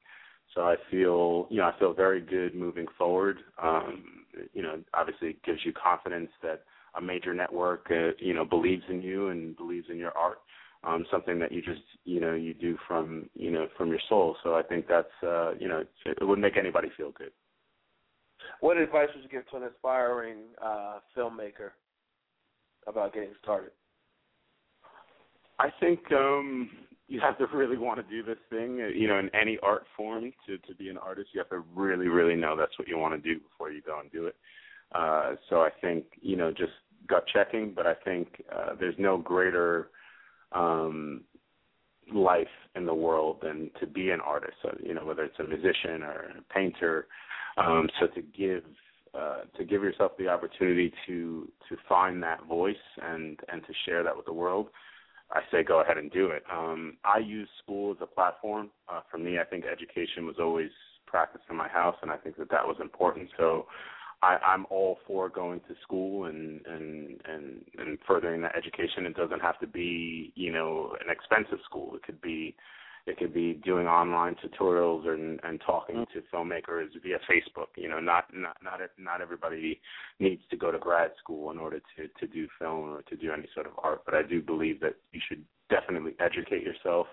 [0.54, 3.38] So I feel, you know, I feel very good moving forward.
[3.60, 4.04] Um,
[4.52, 6.64] you know, obviously it gives you confidence that
[6.96, 10.38] a major network, uh, you know, believes in you and believes in your art.
[10.84, 14.36] Um, something that you just, you know, you do from, you know, from your soul.
[14.42, 17.30] So I think that's, uh, you know, it would make anybody feel good.
[18.60, 21.70] What advice would you give to an aspiring uh, filmmaker
[22.88, 23.70] about getting started?
[25.60, 26.68] I think um,
[27.06, 28.80] you have to really want to do this thing.
[28.82, 31.62] Uh, you know, in any art form, to to be an artist, you have to
[31.76, 34.34] really, really know that's what you want to do before you go and do it.
[34.94, 36.72] Uh, so I think you know just
[37.08, 39.90] gut checking, but I think uh, there's no greater
[40.52, 41.22] um,
[42.12, 44.54] life in the world than to be an artist.
[44.62, 47.06] So, you know, whether it's a musician or a painter.
[47.56, 48.64] Um, so to give
[49.14, 54.02] uh, to give yourself the opportunity to to find that voice and and to share
[54.02, 54.68] that with the world
[55.32, 56.42] I say go ahead and do it.
[56.52, 58.70] Um, I use school as a platform.
[58.88, 60.70] Uh, for me, I think education was always
[61.06, 63.28] practiced in my house, and I think that that was important.
[63.38, 63.66] So
[64.22, 69.06] I, I'm all for going to school and and and and furthering that education.
[69.06, 71.94] It doesn't have to be you know an expensive school.
[71.96, 72.54] It could be
[73.06, 76.18] it could be doing online tutorials and and talking mm-hmm.
[76.18, 77.68] to filmmakers via Facebook.
[77.76, 79.80] You know, not not not not everybody
[80.20, 83.32] needs to go to grad school in order to to do film or to do
[83.32, 84.02] any sort of art.
[84.04, 87.08] But I do believe that you should definitely educate yourself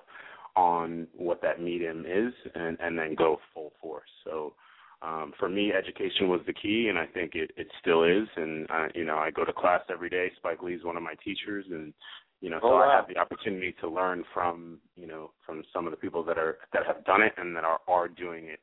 [0.55, 4.09] on what that medium is and and then go full force.
[4.23, 4.53] So
[5.01, 8.69] um for me education was the key and I think it it still is and
[8.69, 10.31] uh, you know I go to class every day.
[10.37, 11.93] Spike Lee is one of my teachers and
[12.41, 12.89] you know so Oh, wow.
[12.89, 16.37] I have the opportunity to learn from you know from some of the people that
[16.37, 18.59] are that have done it and that are are doing it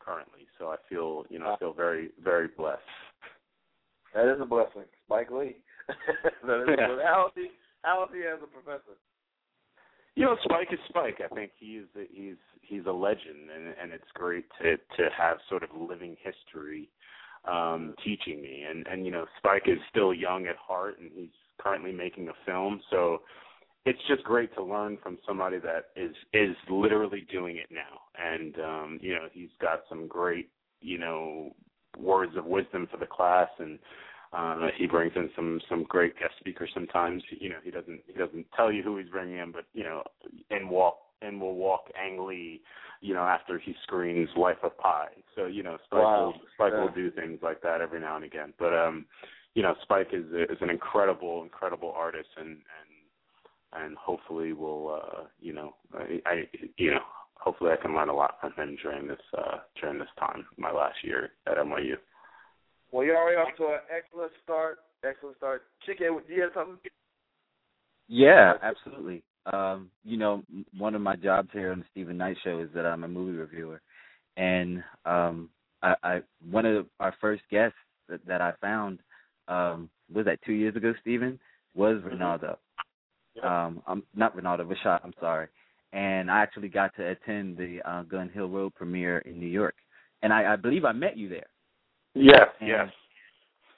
[0.00, 0.46] currently.
[0.58, 2.82] So I feel you know I feel very very blessed.
[4.14, 5.56] That is a blessing, Spike Lee.
[6.46, 6.96] that is Yeah.
[7.04, 7.48] how is he?
[7.82, 8.96] How is he as a professor?
[10.16, 11.20] You know, Spike is Spike.
[11.24, 15.62] I think he's he's he's a legend, and and it's great to to have sort
[15.62, 16.88] of living history
[17.50, 18.64] um teaching me.
[18.68, 22.32] And and you know, Spike is still young at heart, and he's currently making a
[22.46, 22.80] film.
[22.90, 23.22] So
[23.86, 28.00] it's just great to learn from somebody that is is literally doing it now.
[28.16, 30.50] And um, you know, he's got some great
[30.80, 31.54] you know
[31.98, 33.78] words of wisdom for the class and
[34.34, 37.22] uh, he brings in some some great guest speakers sometimes.
[37.30, 40.02] You know, he doesn't he doesn't tell you who he's bringing in, but you know,
[40.50, 42.60] and walk and will walk Ang Lee,
[43.00, 45.06] you know, after he screens Life of Pi.
[45.36, 46.24] So you know, Spike Wow.
[46.26, 46.80] will Spike Yeah.
[46.80, 48.52] will do things like that every now and again.
[48.58, 49.06] But um,
[49.54, 55.24] you know, Spike is is an incredible incredible artist, and and and hopefully will uh,
[55.40, 57.02] you know I, I you know
[57.34, 60.72] hopefully I can learn a lot from him during this uh during this time, my
[60.72, 61.96] last year at NYU.
[62.94, 64.78] Well, you're already off to an excellent start.
[65.04, 65.62] Excellent start.
[65.84, 66.76] Chike, do you have something?
[68.06, 69.24] Yeah, absolutely.
[69.52, 70.44] Um, you know,
[70.78, 73.36] one of my jobs here on the Steven Knight Show is that I'm a movie
[73.36, 73.82] reviewer,
[74.36, 75.50] and um,
[75.82, 77.76] I, I one of our first guests
[78.08, 79.00] that, that I found
[79.48, 80.94] um, was that two years ago.
[81.00, 81.40] Stephen
[81.74, 82.60] was Reinaldo.
[83.42, 85.00] Um, I'm not Reinaldo, Rashad.
[85.02, 85.48] I'm sorry.
[85.92, 89.74] And I actually got to attend the uh, Gun Hill Road premiere in New York,
[90.22, 91.46] and I, I believe I met you there.
[92.14, 92.88] Yes, yes.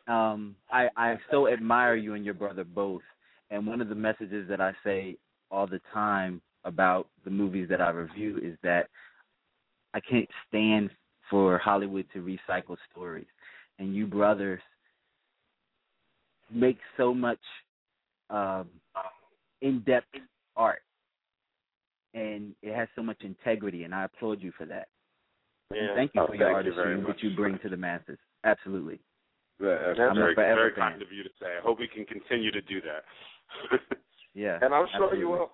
[0.08, 3.02] Um, I I so admire you and your brother both.
[3.50, 5.16] And one of the messages that I say
[5.50, 8.88] all the time about the movies that I review is that
[9.94, 10.90] I can't stand
[11.30, 13.26] for Hollywood to recycle stories.
[13.78, 14.60] And you brothers
[16.50, 17.38] make so much
[18.30, 18.68] um,
[19.60, 20.06] in-depth
[20.56, 20.82] art,
[22.14, 23.84] and it has so much integrity.
[23.84, 24.88] And I applaud you for that.
[25.70, 25.94] And Yeah.
[25.94, 28.18] thank you Oh, for your thank you very artistry that you bring to the masses.
[28.44, 29.00] Absolutely.
[29.58, 31.56] That's I'm very, very kind of you to say.
[31.56, 33.04] I hope we can continue to to do that.
[34.34, 34.58] Yeah.
[34.60, 35.20] And I'm sure absolutely.
[35.20, 35.50] you will.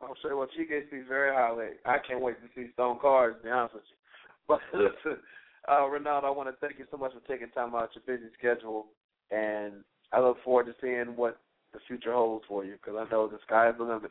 [0.00, 0.34] I'm sure.
[0.34, 1.76] Well, Chike speaks very highly.
[1.84, 3.36] I can't wait to see Stone Cars.
[3.36, 3.96] To be honest with you.
[4.48, 5.20] But listen,
[5.68, 8.16] uh, Reinaldo, I want to thank you so much for taking time out of your
[8.16, 8.86] busy schedule,
[9.30, 11.38] and I look forward to seeing what
[11.74, 14.10] the future holds for you because I know the sky is the limit.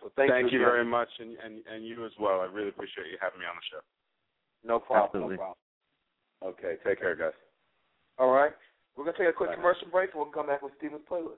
[0.00, 0.72] So thank, Thank you again.
[0.72, 2.40] very much, and, and and you as well.
[2.40, 3.82] I really appreciate you having me on the show.
[4.64, 5.06] No problem.
[5.06, 5.36] Absolutely.
[5.36, 5.56] No problem.
[6.44, 7.32] Okay, take care, guys.
[8.18, 8.52] All right.
[8.96, 9.56] We're gonna take a quick Bye.
[9.56, 11.36] commercial break, and we'll come back with Steven's playlist.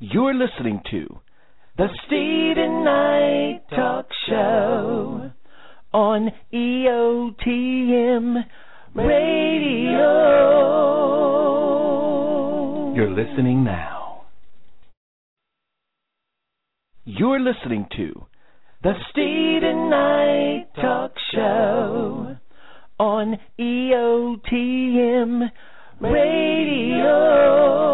[0.00, 1.18] You're listening to
[1.78, 5.30] the Steven Knight Talk Show
[5.92, 8.44] on EOTM
[8.94, 10.12] Radio.
[12.94, 14.24] You're listening now.
[17.06, 18.26] You're listening to
[18.84, 22.36] the Steven Knight Talk Show
[23.00, 25.50] on EOTM
[26.02, 27.16] Radio.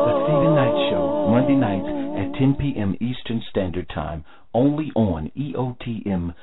[0.04, 1.86] The Steven Knight Show, Monday nights
[2.18, 2.96] at 10 p.m.
[3.00, 6.34] Eastern Standard Time, only on EOTMRadio.com.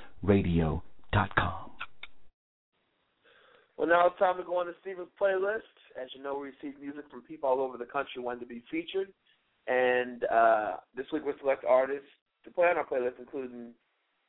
[3.76, 5.68] Well, now it's time to go on to Steven's playlist.
[6.02, 8.64] As you know, we receive music from people all over the country wanting to be
[8.72, 9.10] featured.
[9.68, 12.08] And uh, this week we select artists
[12.46, 13.74] to play on our playlist, including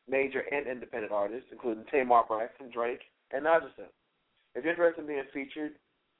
[0.08, 3.02] major and independent artists, including Tamar Braxton, Drake,
[3.32, 3.88] and Najee.
[4.54, 5.72] If you're interested in being featured,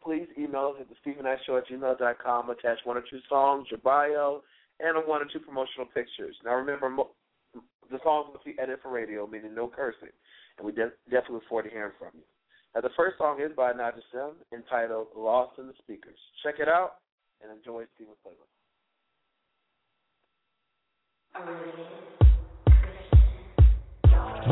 [0.02, 2.50] please email us at the Stephen at gmail.com.
[2.50, 4.42] Attach one or two songs, your bio,
[4.80, 6.36] and one or two promotional pictures.
[6.44, 7.10] Now remember, mo-
[7.90, 10.10] the songs must be edited for radio, meaning no cursing.
[10.58, 12.22] And we de- definitely look forward to hearing from you.
[12.74, 16.18] Now, the first song is by Naja Sim, entitled Lost in the Speakers.
[16.42, 16.96] Check it out
[17.42, 18.58] and enjoy Steven's playlist.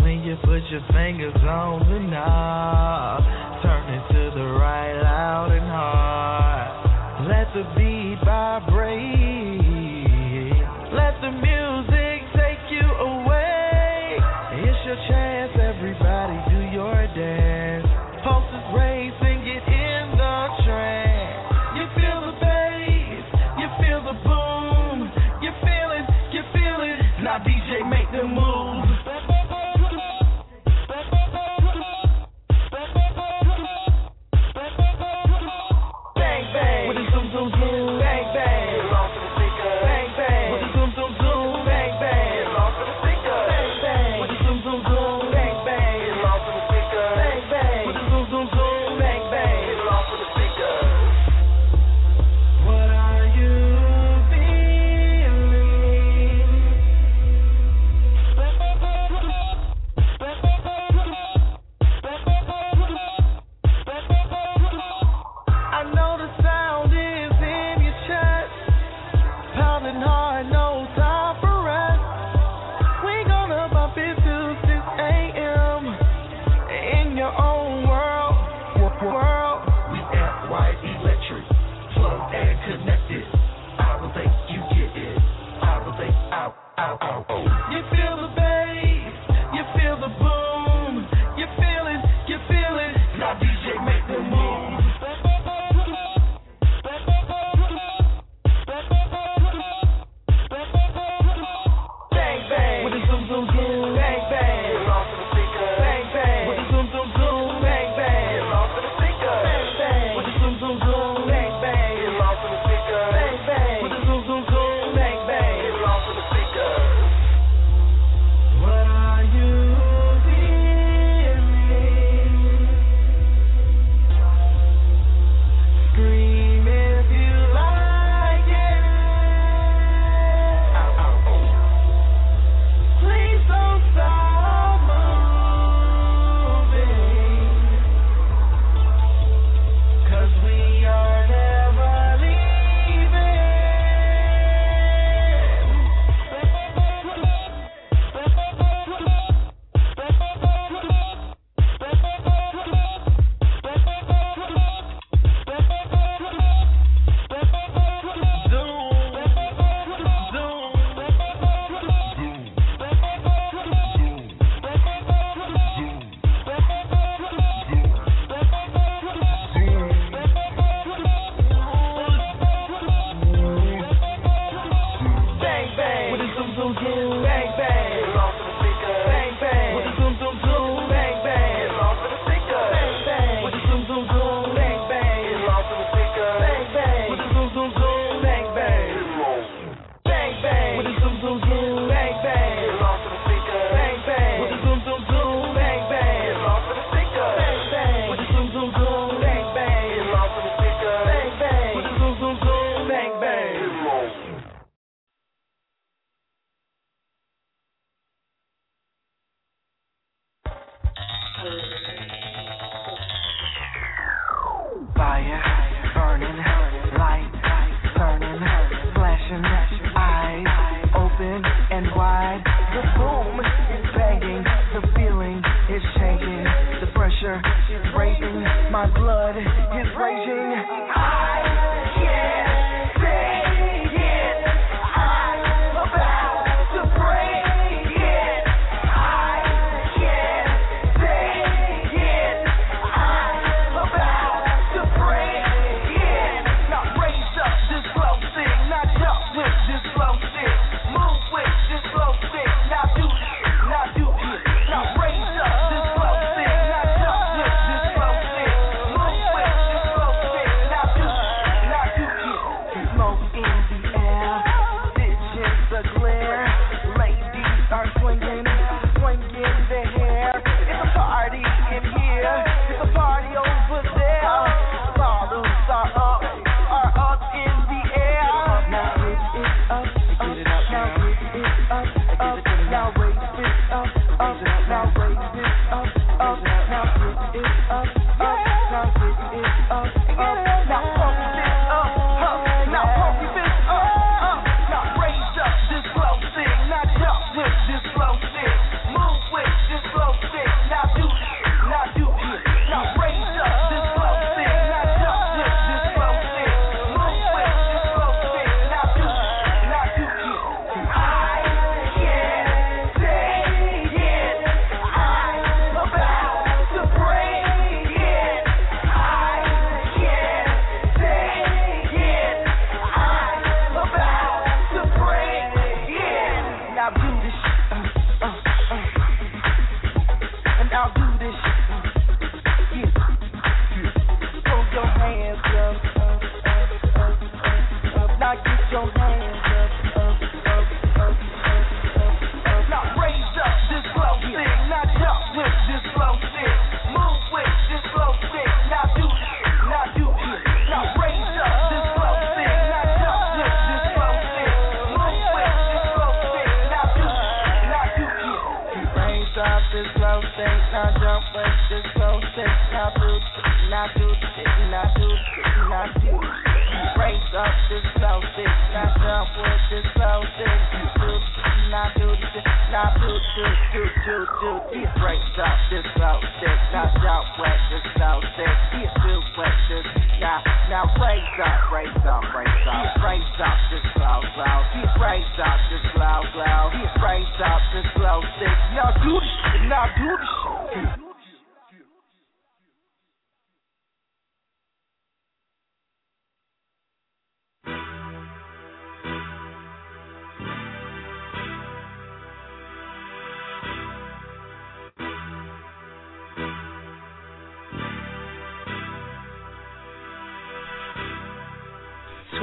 [0.03, 3.22] When you put your fingers on the knob,
[3.62, 7.28] turn it to the right loud and hard.
[7.28, 7.95] Let the beat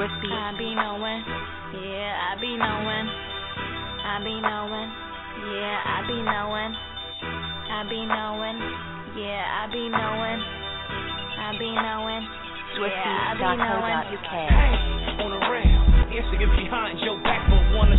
[0.03, 0.35] Whiskey.
[0.35, 1.23] I be knowing,
[1.79, 3.07] yeah, I be knowing,
[4.03, 4.89] I be knowing,
[5.47, 6.71] yeah, I be knowing,
[7.71, 8.59] I be knowing,
[9.15, 10.39] yeah, I be knowing,
[11.39, 12.23] I be knowing,
[12.83, 13.95] yeah, I be knowing.
[14.51, 15.79] Hey, on the rail,
[16.51, 17.95] behind your back, but wanna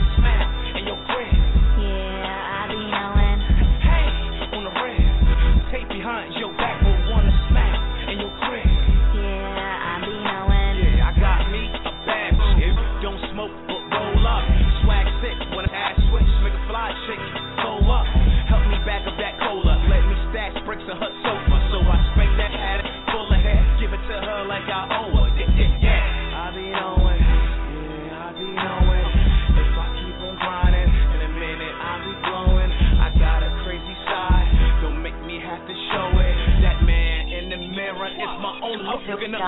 [24.75, 29.07] I'll be knowing, yeah, I be knowing.
[29.55, 32.71] If I keep on grinding, in a minute I'll be glowing.
[32.99, 36.35] I got a crazy side, don't make me have to show it.
[36.67, 39.39] That man in the mirror is my own African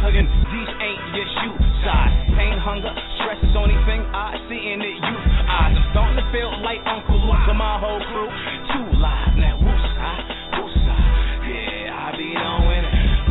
[0.00, 0.24] hugging.
[0.24, 1.52] These ain't your you
[1.84, 2.12] size.
[2.32, 5.76] Pain, hunger, stress is only thing I see in the youth eyes.
[5.76, 8.28] I'm starting to feel like Uncle Luke to my whole crew.
[8.72, 10.24] Two lives now, who's side,
[10.56, 11.08] who's side?
[11.44, 12.84] Yeah, I be knowing.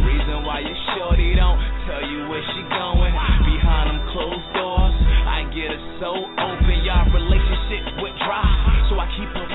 [0.05, 1.57] Reason why your shorty don't
[1.89, 3.13] tell you where she going.
[3.49, 4.93] Behind them closed doors,
[5.25, 6.75] I get her so open.
[6.85, 8.45] Y'all relationship with dry,
[8.93, 9.48] so I keep her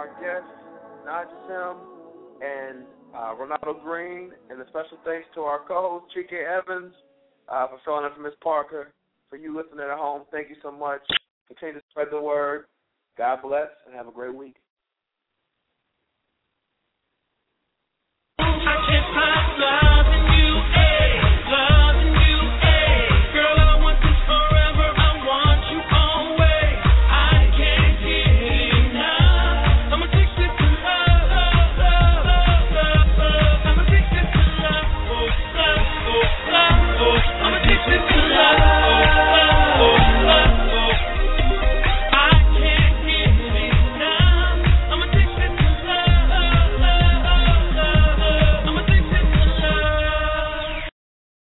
[0.00, 0.48] our guests,
[1.06, 1.76] Naj Sim
[2.40, 6.94] and uh, Reinaldo Green, and a special thanks to our co-host, Chike Evans,
[7.50, 8.92] uh, for filling in for Miss Parker.
[9.28, 11.02] For you listening at home, thank you so much.
[11.48, 12.64] Continue to spread the word.
[13.18, 14.56] God bless, and have a great week.
[18.38, 20.16] I.